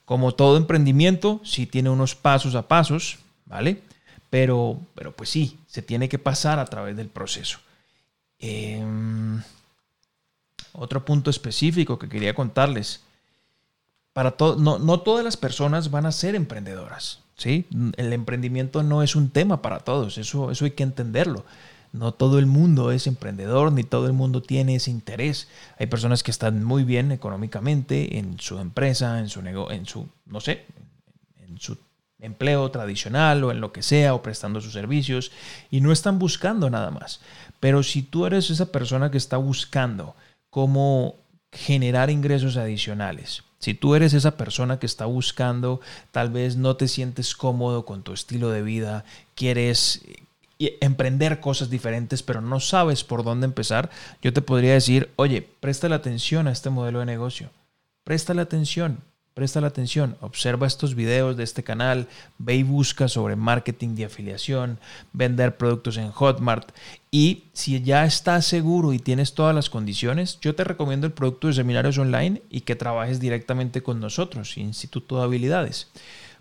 Como 0.04 0.32
todo 0.32 0.56
emprendimiento, 0.56 1.40
sí 1.44 1.66
tiene 1.66 1.88
unos 1.88 2.14
pasos 2.14 2.54
a 2.54 2.66
pasos, 2.66 3.18
¿vale? 3.46 3.82
Pero, 4.28 4.80
pero 4.94 5.14
pues 5.14 5.30
sí, 5.30 5.58
se 5.68 5.82
tiene 5.82 6.08
que 6.08 6.18
pasar 6.18 6.58
a 6.58 6.64
través 6.64 6.96
del 6.96 7.08
proceso. 7.08 7.60
Em, 8.42 9.40
otro 10.72 11.04
punto 11.04 11.30
específico 11.30 11.98
que 11.98 12.08
quería 12.08 12.34
contarles. 12.34 13.04
Para 14.12 14.34
no, 14.58 14.78
no, 14.78 15.00
todas 15.00 15.24
las 15.24 15.36
personas 15.36 15.90
van 15.90 16.06
a 16.06 16.12
ser 16.12 16.34
emprendedoras. 16.34 17.20
¿sí? 17.36 17.66
El 17.96 18.12
emprendimiento 18.12 18.82
no 18.82 19.02
es 19.02 19.16
un 19.16 19.30
tema 19.30 19.62
para 19.62 19.78
todos, 19.78 20.18
eso, 20.18 20.50
eso 20.50 20.64
hay 20.64 20.72
que 20.72 20.82
entenderlo. 20.82 21.44
No 21.92 22.12
todo 22.12 22.38
el 22.38 22.46
mundo 22.46 22.90
es 22.90 23.06
emprendedor, 23.06 23.70
ni 23.70 23.84
todo 23.84 24.06
el 24.06 24.12
mundo 24.12 24.42
tiene 24.42 24.74
ese 24.74 24.90
interés. 24.90 25.48
Hay 25.78 25.86
personas 25.86 26.22
que 26.22 26.30
están 26.30 26.64
muy 26.64 26.84
bien 26.84 27.12
económicamente 27.12 28.18
en 28.18 28.40
su 28.40 28.58
empresa, 28.58 29.18
en 29.18 29.28
su 29.28 29.40
negocio, 29.42 29.76
en 29.76 29.86
su, 29.86 30.08
no 30.26 30.40
sé, 30.40 30.64
en 31.46 31.60
su 31.60 31.76
empleo 32.18 32.70
tradicional 32.70 33.44
o 33.44 33.50
en 33.50 33.60
lo 33.60 33.72
que 33.72 33.82
sea, 33.82 34.14
o 34.14 34.22
prestando 34.22 34.60
sus 34.60 34.72
servicios, 34.72 35.32
y 35.70 35.80
no 35.80 35.92
están 35.92 36.18
buscando 36.18 36.70
nada 36.70 36.90
más. 36.90 37.20
Pero 37.62 37.84
si 37.84 38.02
tú 38.02 38.26
eres 38.26 38.50
esa 38.50 38.72
persona 38.72 39.12
que 39.12 39.18
está 39.18 39.36
buscando 39.36 40.16
cómo 40.50 41.14
generar 41.52 42.10
ingresos 42.10 42.56
adicionales, 42.56 43.44
si 43.60 43.72
tú 43.72 43.94
eres 43.94 44.14
esa 44.14 44.36
persona 44.36 44.80
que 44.80 44.86
está 44.86 45.06
buscando, 45.06 45.80
tal 46.10 46.30
vez 46.30 46.56
no 46.56 46.74
te 46.74 46.88
sientes 46.88 47.36
cómodo 47.36 47.84
con 47.84 48.02
tu 48.02 48.14
estilo 48.14 48.50
de 48.50 48.62
vida, 48.62 49.04
quieres 49.36 50.02
eh, 50.58 50.76
emprender 50.80 51.38
cosas 51.38 51.70
diferentes, 51.70 52.24
pero 52.24 52.40
no 52.40 52.58
sabes 52.58 53.04
por 53.04 53.22
dónde 53.22 53.44
empezar, 53.44 53.90
yo 54.22 54.32
te 54.32 54.42
podría 54.42 54.72
decir, 54.72 55.10
oye, 55.14 55.48
la 55.88 55.94
atención 55.94 56.48
a 56.48 56.52
este 56.52 56.68
modelo 56.68 56.98
de 56.98 57.06
negocio. 57.06 57.50
la 58.34 58.42
atención. 58.42 58.98
Presta 59.34 59.62
la 59.62 59.68
atención, 59.68 60.18
observa 60.20 60.66
estos 60.66 60.94
videos 60.94 61.38
de 61.38 61.44
este 61.44 61.64
canal, 61.64 62.06
ve 62.36 62.56
y 62.56 62.62
busca 62.62 63.08
sobre 63.08 63.34
marketing 63.34 63.94
de 63.94 64.04
afiliación, 64.04 64.78
vender 65.14 65.56
productos 65.56 65.96
en 65.96 66.10
Hotmart 66.10 66.70
y 67.10 67.44
si 67.54 67.80
ya 67.82 68.04
estás 68.04 68.44
seguro 68.44 68.92
y 68.92 68.98
tienes 68.98 69.32
todas 69.32 69.54
las 69.54 69.70
condiciones, 69.70 70.38
yo 70.42 70.54
te 70.54 70.64
recomiendo 70.64 71.06
el 71.06 71.14
producto 71.14 71.46
de 71.46 71.54
seminarios 71.54 71.96
online 71.96 72.42
y 72.50 72.60
que 72.60 72.76
trabajes 72.76 73.20
directamente 73.20 73.82
con 73.82 74.00
nosotros, 74.00 74.58
Instituto 74.58 75.16
de 75.16 75.24
Habilidades. 75.24 75.88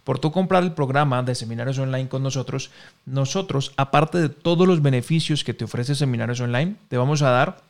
Por 0.04 0.20
tu 0.20 0.34
comprar 0.34 0.64
el 0.64 0.74
programa 0.74 1.24
de 1.24 1.36
seminarios 1.36 1.80
online 1.80 2.10
con 2.10 2.24
nosotros, 2.24 2.72
nosotros, 3.06 3.72
aparte 3.78 4.18
de 4.18 4.28
todos 4.28 4.68
los 4.68 4.82
beneficios 4.82 5.46
que 5.46 5.54
te 5.54 5.64
ofrece 5.64 5.96
seminarios 5.96 6.42
online, 6.42 6.76
te 6.90 6.98
vamos 6.98 7.22
a 7.22 7.30
dar 7.30 7.62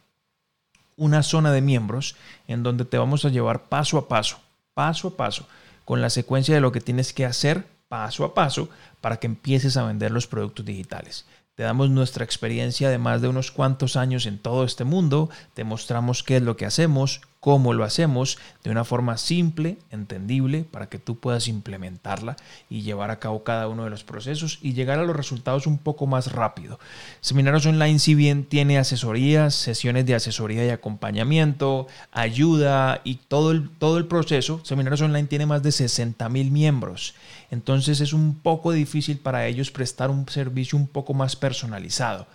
una 0.98 1.22
zona 1.22 1.52
de 1.52 1.62
miembros 1.62 2.16
en 2.48 2.64
donde 2.64 2.86
te 2.86 2.98
vamos 2.98 3.24
a 3.24 3.30
llevar 3.30 3.66
paso 3.66 4.00
a 4.00 4.08
paso 4.08 4.40
paso 4.74 5.10
a 5.10 5.18
paso, 5.18 5.48
con 5.86 6.02
la 6.02 6.10
secuencia 6.10 6.56
de 6.56 6.62
lo 6.62 6.72
que 6.72 6.82
tienes 6.82 7.14
que 7.14 7.26
hacer 7.26 7.66
paso 7.88 8.24
a 8.24 8.34
paso 8.34 8.70
para 9.02 9.18
que 9.18 9.28
empieces 9.28 9.76
a 9.76 9.86
vender 9.86 10.12
los 10.12 10.28
productos 10.28 10.66
digitales. 10.66 11.26
Te 11.56 11.64
damos 11.64 11.90
nuestra 11.90 12.24
experiencia 12.24 12.90
de 12.90 12.98
más 12.98 13.22
de 13.22 13.28
unos 13.28 13.52
cuantos 13.52 13.98
años 13.98 14.26
en 14.26 14.40
todo 14.40 14.64
este 14.64 14.86
mundo, 14.86 15.30
te 15.54 15.66
mostramos 15.66 16.24
qué 16.24 16.38
es 16.38 16.42
lo 16.42 16.56
que 16.56 16.66
hacemos, 16.66 17.20
cómo 17.42 17.74
lo 17.74 17.84
hacemos 17.84 18.38
de 18.64 18.70
una 18.70 18.86
forma 18.86 19.18
simple, 19.18 19.78
entendible, 19.90 20.64
para 20.64 20.88
que 20.88 21.00
tú 21.00 21.20
puedas 21.20 21.48
implementarla 21.48 22.38
y 22.70 22.84
llevar 22.84 23.10
a 23.10 23.20
cabo 23.20 23.44
cada 23.44 23.68
uno 23.68 23.84
de 23.84 23.90
los 23.90 24.04
procesos 24.04 24.60
y 24.62 24.74
llegar 24.74 25.00
a 25.00 25.04
los 25.04 25.16
resultados 25.16 25.68
un 25.68 25.80
poco 25.80 26.06
más 26.06 26.32
rápido. 26.32 26.80
Seminarios 27.20 27.66
Online, 27.66 28.00
si 28.00 28.16
bien 28.16 28.46
tiene 28.46 28.78
asesorías, 28.78 29.56
sesiones 29.56 30.06
de 30.06 30.16
asesoría 30.16 30.66
y 30.66 30.70
acompañamiento, 30.70 31.88
ayuda 32.12 33.02
y 33.04 33.16
todo 33.16 33.52
el, 33.52 33.70
todo 33.72 33.98
el 33.98 34.06
proceso, 34.06 34.62
Seminarios 34.64 35.02
Online 35.02 35.28
tiene 35.28 35.48
más 35.48 35.64
de 35.64 35.72
60 35.72 36.30
mil 36.30 36.52
miembros. 36.52 37.16
Entonces 37.52 38.00
es 38.00 38.14
un 38.14 38.40
poco 38.40 38.72
difícil 38.72 39.20
para 39.20 39.46
ellos 39.46 39.72
prestar 39.72 40.10
un 40.10 40.28
servicio 40.28 40.78
un 40.78 40.88
poco 40.88 41.14
más 41.14 41.36
personalizado. 41.36 42.26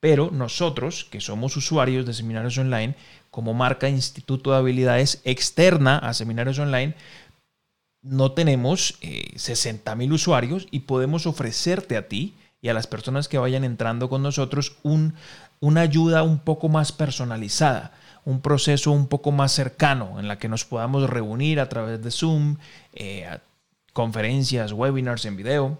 Pero 0.00 0.30
nosotros, 0.30 1.06
que 1.10 1.20
somos 1.20 1.56
usuarios 1.56 2.04
de 2.04 2.12
seminarios 2.12 2.58
online, 2.58 2.94
como 3.30 3.54
marca 3.54 3.88
Instituto 3.88 4.50
de 4.50 4.58
Habilidades 4.58 5.22
externa 5.24 5.98
a 5.98 6.12
seminarios 6.12 6.58
online, 6.58 6.94
no 8.02 8.32
tenemos 8.32 8.98
60 9.36 9.90
eh, 9.90 9.96
mil 9.96 10.12
usuarios 10.12 10.66
y 10.70 10.80
podemos 10.80 11.26
ofrecerte 11.26 11.96
a 11.96 12.06
ti 12.06 12.34
y 12.60 12.68
a 12.68 12.74
las 12.74 12.86
personas 12.86 13.28
que 13.28 13.38
vayan 13.38 13.64
entrando 13.64 14.08
con 14.08 14.22
nosotros 14.22 14.76
un, 14.82 15.14
una 15.60 15.82
ayuda 15.82 16.22
un 16.22 16.38
poco 16.38 16.68
más 16.68 16.92
personalizada, 16.92 17.92
un 18.24 18.40
proceso 18.40 18.90
un 18.90 19.06
poco 19.06 19.32
más 19.32 19.52
cercano 19.52 20.18
en 20.18 20.28
la 20.28 20.38
que 20.38 20.48
nos 20.48 20.64
podamos 20.64 21.08
reunir 21.08 21.60
a 21.60 21.68
través 21.68 22.02
de 22.02 22.10
Zoom, 22.10 22.56
eh, 22.92 23.38
conferencias, 23.94 24.72
webinars 24.72 25.24
en 25.24 25.36
video 25.36 25.78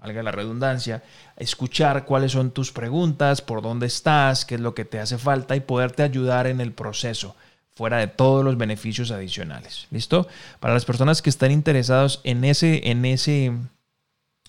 valga 0.00 0.22
la 0.22 0.32
redundancia, 0.32 1.02
escuchar 1.36 2.06
cuáles 2.06 2.32
son 2.32 2.50
tus 2.50 2.72
preguntas, 2.72 3.42
por 3.42 3.62
dónde 3.62 3.86
estás, 3.86 4.44
qué 4.44 4.56
es 4.56 4.60
lo 4.60 4.74
que 4.74 4.84
te 4.84 4.98
hace 4.98 5.16
falta 5.18 5.54
y 5.56 5.60
poderte 5.60 6.02
ayudar 6.02 6.46
en 6.46 6.60
el 6.60 6.72
proceso. 6.72 7.36
fuera 7.72 7.98
de 7.98 8.08
todos 8.08 8.44
los 8.44 8.58
beneficios 8.58 9.10
adicionales. 9.10 9.86
¿Listo? 9.90 10.28
Para 10.58 10.74
las 10.74 10.84
personas 10.84 11.22
que 11.22 11.30
están 11.30 11.50
interesados 11.50 12.20
en 12.24 12.44
ese, 12.44 12.90
en 12.90 13.06
ese, 13.06 13.54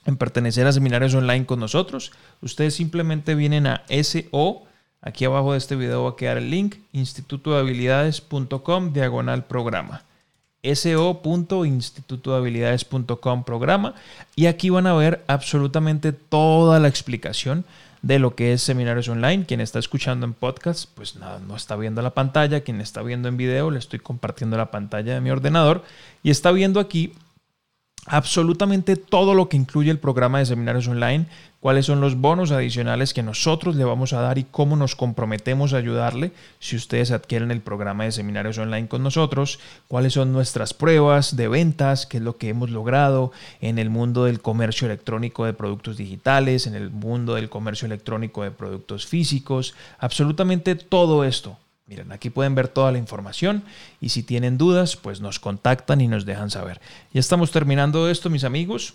en 0.05 0.17
pertenecer 0.17 0.67
a 0.67 0.73
seminarios 0.73 1.13
online 1.13 1.45
con 1.45 1.61
nosotros, 1.61 2.11
ustedes 2.41 2.75
simplemente 2.75 3.33
vienen 3.35 3.67
a 3.67 3.83
SO, 4.03 4.63
aquí 5.01 5.23
abajo 5.23 5.53
de 5.53 5.59
este 5.59 5.77
video 5.77 6.03
va 6.03 6.09
a 6.09 6.15
quedar 6.17 6.39
el 6.39 6.49
link, 6.49 6.75
institutohabilidades.com 6.91 8.91
diagonal 8.91 9.45
programa 9.45 10.03
so.institutohabilidades.com 10.63 13.43
programa 13.43 13.95
y 14.35 14.45
aquí 14.45 14.69
van 14.69 14.87
a 14.87 14.93
ver 14.93 15.23
absolutamente 15.27 16.13
toda 16.13 16.79
la 16.79 16.87
explicación 16.87 17.65
de 18.01 18.19
lo 18.19 18.35
que 18.35 18.53
es 18.53 18.61
seminarios 18.61 19.07
online. 19.09 19.45
Quien 19.45 19.61
está 19.61 19.79
escuchando 19.79 20.25
en 20.25 20.33
podcast, 20.33 20.89
pues 20.95 21.15
nada, 21.15 21.39
no 21.39 21.55
está 21.55 21.75
viendo 21.75 22.01
la 22.01 22.11
pantalla. 22.11 22.61
Quien 22.61 22.81
está 22.81 23.01
viendo 23.01 23.27
en 23.27 23.37
video, 23.37 23.71
le 23.71 23.79
estoy 23.79 23.99
compartiendo 23.99 24.57
la 24.57 24.71
pantalla 24.71 25.13
de 25.13 25.21
mi 25.21 25.29
ordenador 25.29 25.83
y 26.23 26.31
está 26.31 26.51
viendo 26.51 26.79
aquí 26.79 27.13
absolutamente 28.07 28.95
todo 28.95 29.33
lo 29.33 29.47
que 29.47 29.57
incluye 29.57 29.91
el 29.91 29.99
programa 29.99 30.39
de 30.39 30.47
seminarios 30.47 30.87
online, 30.87 31.27
cuáles 31.59 31.85
son 31.85 32.01
los 32.01 32.15
bonos 32.15 32.51
adicionales 32.51 33.13
que 33.13 33.21
nosotros 33.21 33.75
le 33.75 33.83
vamos 33.83 34.13
a 34.13 34.21
dar 34.21 34.39
y 34.39 34.43
cómo 34.43 34.75
nos 34.75 34.95
comprometemos 34.95 35.73
a 35.73 35.77
ayudarle 35.77 36.31
si 36.59 36.75
ustedes 36.75 37.11
adquieren 37.11 37.51
el 37.51 37.61
programa 37.61 38.05
de 38.05 38.11
seminarios 38.11 38.57
online 38.57 38.87
con 38.87 39.03
nosotros, 39.03 39.59
cuáles 39.87 40.13
son 40.13 40.33
nuestras 40.33 40.73
pruebas 40.73 41.35
de 41.35 41.47
ventas, 41.47 42.07
qué 42.07 42.17
es 42.17 42.23
lo 42.23 42.37
que 42.37 42.49
hemos 42.49 42.71
logrado 42.71 43.31
en 43.61 43.77
el 43.77 43.91
mundo 43.91 44.25
del 44.25 44.41
comercio 44.41 44.87
electrónico 44.87 45.45
de 45.45 45.53
productos 45.53 45.97
digitales, 45.97 46.65
en 46.65 46.73
el 46.73 46.89
mundo 46.89 47.35
del 47.35 47.49
comercio 47.49 47.85
electrónico 47.85 48.41
de 48.43 48.49
productos 48.49 49.05
físicos, 49.05 49.75
absolutamente 49.99 50.73
todo 50.73 51.23
esto 51.23 51.59
Miren, 51.85 52.11
aquí 52.11 52.29
pueden 52.29 52.55
ver 52.55 52.67
toda 52.67 52.91
la 52.91 52.97
información 52.97 53.63
y 53.99 54.09
si 54.09 54.23
tienen 54.23 54.57
dudas, 54.57 54.95
pues 54.95 55.19
nos 55.19 55.39
contactan 55.39 55.99
y 56.01 56.07
nos 56.07 56.25
dejan 56.25 56.49
saber. 56.49 56.79
Ya 57.13 57.19
estamos 57.19 57.51
terminando 57.51 58.09
esto, 58.09 58.29
mis 58.29 58.43
amigos. 58.43 58.93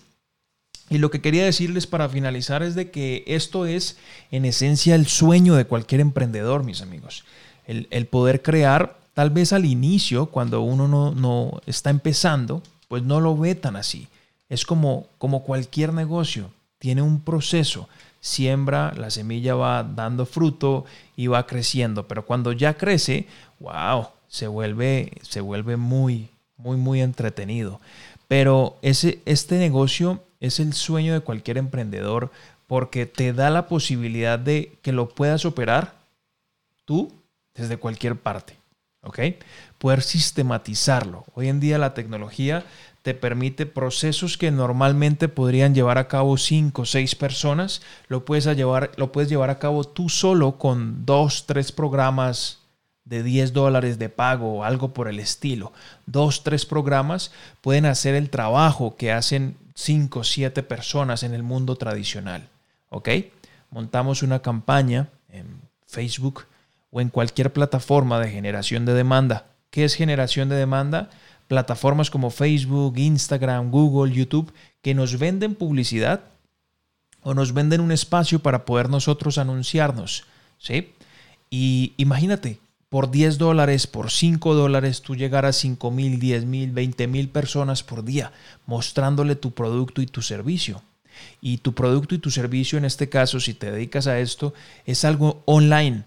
Y 0.89 0.99
lo 0.99 1.11
que 1.11 1.21
quería 1.21 1.43
decirles 1.43 1.85
para 1.85 2.07
finalizar 2.07 2.63
es 2.63 2.73
de 2.73 2.91
que 2.91 3.23
esto 3.27 3.65
es 3.65 3.97
en 4.31 4.45
esencia 4.45 4.95
el 4.95 5.05
sueño 5.07 5.55
de 5.55 5.65
cualquier 5.65 6.01
emprendedor, 6.01 6.63
mis 6.63 6.81
amigos. 6.81 7.25
El, 7.65 8.07
poder 8.07 8.41
crear, 8.41 8.97
tal 9.13 9.29
vez 9.29 9.51
al 9.51 9.65
inicio, 9.65 10.27
cuando 10.27 10.61
uno 10.61 10.87
no, 10.87 11.11
no, 11.11 11.61
está 11.65 11.89
empezando, 11.89 12.63
pues 12.87 13.03
no 13.03 13.19
lo 13.19 13.37
ve 13.37 13.55
tan 13.55 13.75
así. 13.75 14.07
Es 14.47 14.65
como, 14.65 15.07
como 15.17 15.43
cualquier 15.43 15.93
negocio, 15.93 16.51
tiene 16.79 17.01
un 17.01 17.19
proceso 17.19 17.89
siembra, 18.27 18.93
la 18.95 19.09
semilla 19.09 19.55
va 19.55 19.83
dando 19.83 20.25
fruto 20.25 20.85
y 21.15 21.27
va 21.27 21.47
creciendo, 21.47 22.07
pero 22.07 22.25
cuando 22.25 22.51
ya 22.51 22.75
crece, 22.75 23.27
wow, 23.59 24.07
se 24.27 24.47
vuelve, 24.47 25.13
se 25.21 25.41
vuelve 25.41 25.77
muy, 25.77 26.29
muy, 26.57 26.77
muy 26.77 27.01
entretenido. 27.01 27.79
Pero 28.27 28.77
ese, 28.81 29.19
este 29.25 29.57
negocio 29.57 30.23
es 30.39 30.59
el 30.59 30.73
sueño 30.73 31.13
de 31.13 31.21
cualquier 31.21 31.57
emprendedor 31.57 32.31
porque 32.67 33.05
te 33.05 33.31
da 33.31 33.49
la 33.49 33.67
posibilidad 33.67 34.37
de 34.37 34.77
que 34.81 34.91
lo 34.91 35.09
puedas 35.09 35.45
operar 35.45 35.93
tú 36.83 37.11
desde 37.55 37.77
cualquier 37.77 38.17
parte. 38.17 38.57
¿Ok? 39.03 39.19
Poder 39.77 40.01
sistematizarlo. 40.01 41.23
Hoy 41.33 41.47
en 41.47 41.61
día 41.61 41.77
la 41.77 41.93
tecnología 41.93 42.65
te 43.07 43.13
permite 43.13 43.65
procesos 43.65 44.37
que 44.37 44.51
normalmente 44.51 45.29
podrían 45.29 45.73
llevar 45.73 45.97
a 45.97 46.09
cabo 46.09 46.35
cinco 46.35 46.81
o 46.81 46.85
seis 46.85 47.15
personas, 47.15 47.81
lo 48.09 48.25
puedes, 48.25 48.43
llevar, 48.57 48.91
lo 48.97 49.13
puedes 49.13 49.29
llevar 49.29 49.49
a 49.49 49.59
cabo 49.59 49.85
tú 49.85 50.09
solo 50.09 50.57
con 50.57 51.05
dos, 51.05 51.45
tres 51.45 51.71
programas 51.71 52.57
de 53.05 53.23
10 53.23 53.53
dólares 53.53 53.97
de 53.97 54.09
pago 54.09 54.55
o 54.55 54.63
algo 54.65 54.93
por 54.93 55.07
el 55.07 55.21
estilo. 55.21 55.71
Dos, 56.05 56.43
tres 56.43 56.65
programas 56.65 57.31
pueden 57.61 57.85
hacer 57.85 58.13
el 58.13 58.29
trabajo 58.29 58.97
que 58.97 59.13
hacen 59.13 59.55
cinco, 59.73 60.25
siete 60.25 60.61
personas 60.61 61.23
en 61.23 61.33
el 61.33 61.43
mundo 61.43 61.77
tradicional. 61.77 62.49
¿Ok? 62.89 63.07
Montamos 63.71 64.21
una 64.21 64.41
campaña 64.41 65.07
en 65.29 65.61
Facebook 65.85 66.43
o 66.91 66.99
en 66.99 67.07
cualquier 67.07 67.53
plataforma 67.53 68.19
de 68.19 68.31
generación 68.31 68.83
de 68.83 68.95
demanda. 68.95 69.45
¿Qué 69.69 69.85
es 69.85 69.95
generación 69.95 70.49
de 70.49 70.57
demanda? 70.57 71.09
Plataformas 71.47 72.09
como 72.09 72.29
Facebook, 72.29 72.97
Instagram, 72.97 73.71
Google, 73.71 74.13
YouTube, 74.13 74.53
que 74.81 74.93
nos 74.93 75.17
venden 75.17 75.55
publicidad 75.55 76.21
o 77.21 77.33
nos 77.33 77.53
venden 77.53 77.81
un 77.81 77.91
espacio 77.91 78.39
para 78.39 78.65
poder 78.65 78.89
nosotros 78.89 79.37
anunciarnos. 79.37 80.25
¿sí? 80.57 80.93
Y 81.49 81.93
imagínate, 81.97 82.59
por 82.89 83.11
10 83.11 83.37
dólares, 83.37 83.87
por 83.87 84.11
5 84.11 84.53
dólares, 84.53 85.01
tú 85.01 85.15
llegar 85.15 85.45
a 85.45 85.53
5 85.53 85.91
mil, 85.91 86.19
10 86.19 86.45
mil, 86.45 86.71
20 86.71 87.07
mil 87.07 87.29
personas 87.29 87.83
por 87.83 88.03
día 88.03 88.31
mostrándole 88.65 89.35
tu 89.35 89.51
producto 89.51 90.01
y 90.01 90.07
tu 90.07 90.21
servicio. 90.21 90.81
Y 91.41 91.57
tu 91.57 91.73
producto 91.73 92.15
y 92.15 92.19
tu 92.19 92.29
servicio, 92.29 92.77
en 92.77 92.85
este 92.85 93.09
caso, 93.09 93.39
si 93.39 93.53
te 93.53 93.71
dedicas 93.71 94.07
a 94.07 94.19
esto, 94.19 94.53
es 94.85 95.03
algo 95.03 95.41
online. 95.45 96.03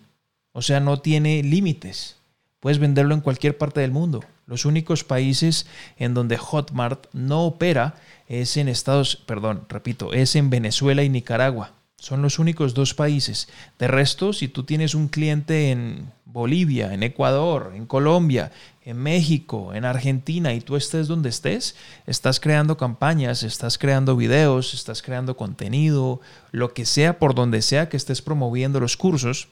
O 0.52 0.62
sea, 0.62 0.80
no 0.80 1.00
tiene 1.00 1.42
límites. 1.42 2.16
Puedes 2.60 2.78
venderlo 2.78 3.14
en 3.14 3.20
cualquier 3.20 3.58
parte 3.58 3.80
del 3.80 3.90
mundo. 3.90 4.24
Los 4.50 4.64
únicos 4.64 5.04
países 5.04 5.66
en 5.96 6.12
donde 6.12 6.36
Hotmart 6.36 7.06
no 7.12 7.44
opera 7.44 7.94
es 8.26 8.56
en 8.56 8.68
Estados, 8.68 9.14
perdón, 9.14 9.64
repito, 9.68 10.12
es 10.12 10.34
en 10.34 10.50
Venezuela 10.50 11.04
y 11.04 11.08
Nicaragua. 11.08 11.74
Son 11.94 12.20
los 12.20 12.40
únicos 12.40 12.74
dos 12.74 12.92
países. 12.92 13.48
De 13.78 13.86
resto, 13.86 14.32
si 14.32 14.48
tú 14.48 14.64
tienes 14.64 14.96
un 14.96 15.06
cliente 15.06 15.70
en 15.70 16.10
Bolivia, 16.24 16.92
en 16.92 17.04
Ecuador, 17.04 17.74
en 17.76 17.86
Colombia, 17.86 18.50
en 18.84 18.96
México, 18.96 19.72
en 19.72 19.84
Argentina 19.84 20.52
y 20.52 20.60
tú 20.60 20.74
estés 20.74 21.06
donde 21.06 21.28
estés, 21.28 21.76
estás 22.08 22.40
creando 22.40 22.76
campañas, 22.76 23.44
estás 23.44 23.78
creando 23.78 24.16
videos, 24.16 24.74
estás 24.74 25.00
creando 25.00 25.36
contenido, 25.36 26.20
lo 26.50 26.74
que 26.74 26.86
sea 26.86 27.20
por 27.20 27.36
donde 27.36 27.62
sea 27.62 27.88
que 27.88 27.96
estés 27.96 28.20
promoviendo 28.20 28.80
los 28.80 28.96
cursos 28.96 29.46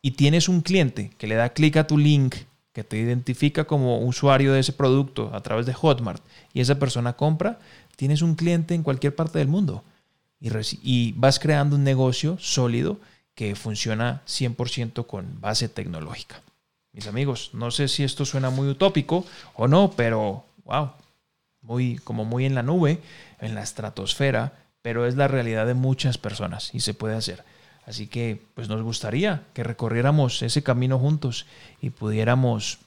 y 0.00 0.12
tienes 0.12 0.48
un 0.48 0.62
cliente 0.62 1.10
que 1.18 1.26
le 1.26 1.34
da 1.34 1.50
clic 1.50 1.76
a 1.76 1.86
tu 1.86 1.98
link 1.98 2.36
que 2.74 2.84
te 2.84 2.98
identifica 2.98 3.64
como 3.64 4.00
usuario 4.00 4.52
de 4.52 4.60
ese 4.60 4.74
producto 4.74 5.30
a 5.32 5.40
través 5.40 5.64
de 5.64 5.72
Hotmart 5.72 6.22
y 6.52 6.60
esa 6.60 6.78
persona 6.78 7.14
compra, 7.14 7.58
tienes 7.96 8.20
un 8.20 8.34
cliente 8.34 8.74
en 8.74 8.82
cualquier 8.82 9.14
parte 9.14 9.38
del 9.38 9.48
mundo 9.48 9.84
y, 10.82 11.12
vas 11.12 11.38
creando 11.38 11.76
un 11.76 11.84
negocio 11.84 12.36
sólido 12.38 12.98
que 13.34 13.54
funciona 13.54 14.22
100% 14.26 15.06
con 15.06 15.40
base 15.40 15.68
tecnológica. 15.68 16.42
Mis 16.92 17.06
amigos, 17.06 17.50
no 17.54 17.70
sé 17.70 17.88
si 17.88 18.04
esto 18.04 18.24
suena 18.24 18.50
muy 18.50 18.68
utópico 18.68 19.24
o 19.54 19.66
no, 19.66 19.92
pero 19.96 20.44
wow, 20.64 20.90
muy 21.62 21.96
como 21.98 22.24
muy 22.24 22.44
en 22.44 22.54
la 22.54 22.62
nube, 22.62 23.00
en 23.40 23.54
la 23.54 23.62
estratosfera, 23.62 24.52
pero 24.82 25.06
es 25.06 25.16
la 25.16 25.28
realidad 25.28 25.66
de 25.66 25.74
muchas 25.74 26.18
personas 26.18 26.70
y 26.74 26.80
se 26.80 26.94
puede 26.94 27.16
hacer. 27.16 27.42
Así 27.86 28.06
que 28.06 28.40
pues 28.54 28.68
nos 28.68 28.82
gustaría 28.82 29.42
que 29.52 29.64
recorriéramos 29.64 30.42
ese 30.42 30.62
camino 30.62 30.98
juntos 30.98 31.46
y 31.82 31.90
pudiéramos 31.90 32.78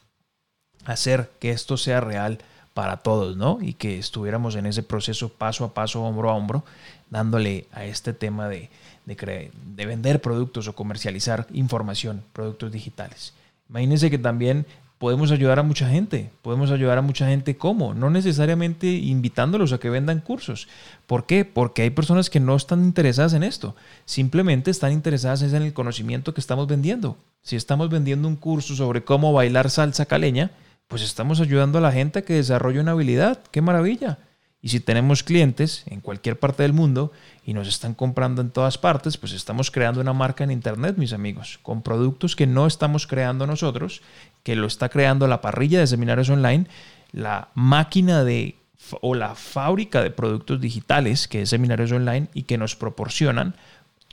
hacer 0.86 1.29
que 1.39 1.51
esto 1.51 1.77
sea 1.77 2.01
real 2.01 2.39
para 2.73 2.97
todos, 2.97 3.38
¿no? 3.38 3.60
Y 3.62 3.73
que 3.73 3.97
estuviéramos 3.97 4.55
en 4.55 4.65
ese 4.65 4.83
proceso 4.83 5.29
paso 5.29 5.65
a 5.65 5.73
paso, 5.73 6.03
hombro 6.03 6.29
a 6.29 6.36
hombro, 6.36 6.63
dándole 7.10 7.67
a 7.71 7.86
este 7.86 8.13
tema 8.13 8.47
de, 8.47 8.69
de, 9.05 9.51
de 9.75 9.86
vender 9.86 10.21
productos 10.21 10.67
o 10.67 10.75
comercializar 10.75 11.47
información, 11.53 12.23
productos 12.33 12.71
digitales. 12.71 13.33
Imagínense 13.69 14.10
que 14.10 14.17
también 14.17 14.65
podemos 14.97 15.31
ayudar 15.31 15.60
a 15.60 15.63
mucha 15.63 15.89
gente. 15.89 16.31
Podemos 16.41 16.71
ayudar 16.71 16.97
a 16.97 17.01
mucha 17.01 17.27
gente 17.27 17.57
¿cómo? 17.57 17.93
No 17.93 18.10
necesariamente 18.10 18.88
invitándolos 18.88 19.73
a 19.73 19.79
que 19.79 19.89
vendan 19.89 20.21
cursos. 20.21 20.67
¿Por 21.05 21.25
qué? 21.25 21.45
Porque 21.45 21.83
hay 21.83 21.89
personas 21.89 22.29
que 22.29 22.39
no 22.39 22.55
están 22.55 22.83
interesadas 22.83 23.33
en 23.33 23.43
esto. 23.43 23.75
Simplemente 24.05 24.71
están 24.71 24.91
interesadas 24.91 25.41
en 25.41 25.62
el 25.62 25.73
conocimiento 25.73 26.33
que 26.33 26.41
estamos 26.41 26.67
vendiendo. 26.67 27.17
Si 27.41 27.55
estamos 27.55 27.89
vendiendo 27.89 28.27
un 28.27 28.36
curso 28.36 28.75
sobre 28.75 29.03
cómo 29.03 29.33
bailar 29.33 29.69
salsa 29.69 30.05
caleña, 30.05 30.51
pues 30.88 31.01
estamos 31.01 31.39
ayudando 31.39 31.77
a 31.77 31.81
la 31.81 31.91
gente 31.91 32.19
a 32.19 32.21
que 32.23 32.33
desarrolle 32.33 32.79
una 32.79 32.91
habilidad. 32.91 33.39
¡Qué 33.51 33.62
maravilla! 33.62 34.19
Y 34.62 34.70
si 34.70 34.80
tenemos 34.80 35.24
clientes 35.24 35.84
en 35.86 36.02
cualquier 36.02 36.39
parte 36.39 36.63
del 36.63 36.74
mundo 36.74 37.12
y 37.46 37.54
nos 37.54 37.67
están 37.67 37.93
comprando 37.93 38.41
en 38.41 38.50
todas 38.50 38.78
partes, 38.78 39.17
pues 39.17 39.34
estamos 39.34 39.70
creando 39.70 40.02
una 40.02 40.13
marca 40.13 40.43
en 40.43 40.52
Internet, 40.52 40.98
mis 40.98 41.13
amigos, 41.13 41.60
con 41.62 41.84
productos 41.84 42.36
que 42.36 42.48
no 42.48 42.65
estamos 42.65 43.06
creando 43.06 43.46
nosotros, 43.46 44.02
que 44.43 44.56
lo 44.56 44.67
está 44.67 44.89
creando 44.89 45.28
la 45.28 45.41
parrilla 45.41 45.80
de 45.80 45.88
seminarios 45.88 46.30
online, 46.30 46.65
la 47.12 47.50
máquina 47.54 48.24
de 48.24 48.56
o 49.02 49.15
la 49.15 49.36
fábrica 49.36 50.02
de 50.02 50.12
productos 50.12 50.62
digitales, 50.62 51.28
que 51.28 51.41
es 51.41 51.50
seminarios 51.50 51.91
online, 51.91 52.28
y 52.34 52.43
que 52.43 52.58
nos 52.58 52.76
proporcionan 52.76 53.56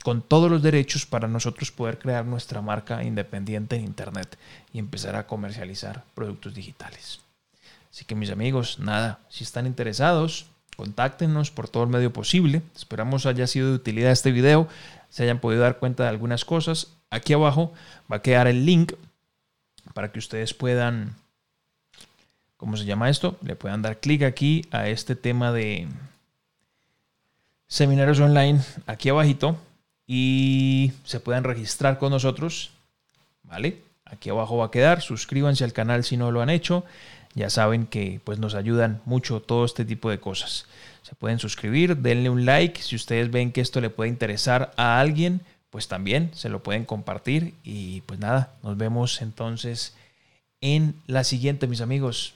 con 0.03 0.21
todos 0.21 0.51
los 0.51 0.61
derechos 0.61 1.05
para 1.05 1.27
nosotros 1.27 1.71
poder 1.71 1.97
crear 1.97 2.25
nuestra 2.25 2.61
marca 2.61 3.03
independiente 3.03 3.75
en 3.75 3.85
Internet 3.85 4.37
y 4.71 4.79
empezar 4.79 5.15
a 5.15 5.25
comercializar 5.25 6.03
productos 6.13 6.53
digitales. 6.53 7.24
Así 7.95 8.03
que 8.03 8.13
mis 8.13 8.29
amigos, 8.29 8.77
nada, 8.79 9.19
si 9.29 9.45
están 9.45 9.65
interesados, 9.65 10.47
contáctenos 10.75 11.49
por 11.49 11.69
todo 11.69 11.83
el 11.83 11.89
medio 11.89 12.11
posible. 12.11 12.61
Esperamos 12.75 13.25
haya 13.25 13.47
sido 13.47 13.69
de 13.69 13.75
utilidad 13.75 14.11
este 14.11 14.33
video, 14.33 14.67
se 15.09 15.23
hayan 15.23 15.39
podido 15.39 15.61
dar 15.61 15.77
cuenta 15.77 16.03
de 16.03 16.09
algunas 16.09 16.43
cosas. 16.43 16.91
Aquí 17.09 17.31
abajo 17.31 17.73
va 18.11 18.17
a 18.17 18.21
quedar 18.21 18.47
el 18.47 18.65
link 18.65 18.91
para 19.93 20.11
que 20.11 20.19
ustedes 20.19 20.53
puedan, 20.53 21.15
¿cómo 22.57 22.75
se 22.75 22.83
llama 22.83 23.09
esto? 23.09 23.37
Le 23.41 23.55
puedan 23.55 23.81
dar 23.81 24.01
clic 24.01 24.23
aquí 24.23 24.65
a 24.71 24.89
este 24.89 25.15
tema 25.15 25.53
de 25.53 25.87
seminarios 27.65 28.19
online 28.19 28.59
aquí 28.87 29.07
abajito 29.07 29.57
y 30.05 30.91
se 31.05 31.21
puedan 31.21 31.45
registrar 31.45 31.97
con 31.97 32.11
nosotros, 32.11 32.71
¿vale? 33.43 33.79
Aquí 34.03 34.29
abajo 34.29 34.57
va 34.57 34.65
a 34.65 34.71
quedar, 34.71 35.01
suscríbanse 35.01 35.63
al 35.63 35.71
canal 35.71 36.03
si 36.03 36.17
no 36.17 36.29
lo 36.29 36.41
han 36.41 36.49
hecho. 36.49 36.83
Ya 37.35 37.49
saben 37.49 37.85
que 37.85 38.21
pues 38.23 38.39
nos 38.39 38.55
ayudan 38.55 39.01
mucho 39.05 39.41
todo 39.41 39.65
este 39.65 39.85
tipo 39.85 40.09
de 40.09 40.19
cosas. 40.19 40.65
Se 41.03 41.15
pueden 41.15 41.37
suscribir, 41.37 41.97
denle 41.97 42.29
un 42.29 42.45
like 42.45 42.81
si 42.81 42.95
ustedes 42.95 43.29
ven 43.29 43.51
que 43.51 43.61
esto 43.61 43.81
le 43.81 43.89
puede 43.89 44.09
interesar 44.09 44.73
a 44.77 44.99
alguien, 44.99 45.41
pues 45.69 45.87
también 45.87 46.31
se 46.33 46.49
lo 46.49 46.63
pueden 46.63 46.85
compartir 46.85 47.53
y 47.63 48.01
pues 48.01 48.19
nada, 48.19 48.53
nos 48.63 48.77
vemos 48.77 49.21
entonces 49.21 49.93
en 50.61 50.95
la 51.05 51.25
siguiente, 51.25 51.67
mis 51.67 51.81
amigos. 51.81 52.34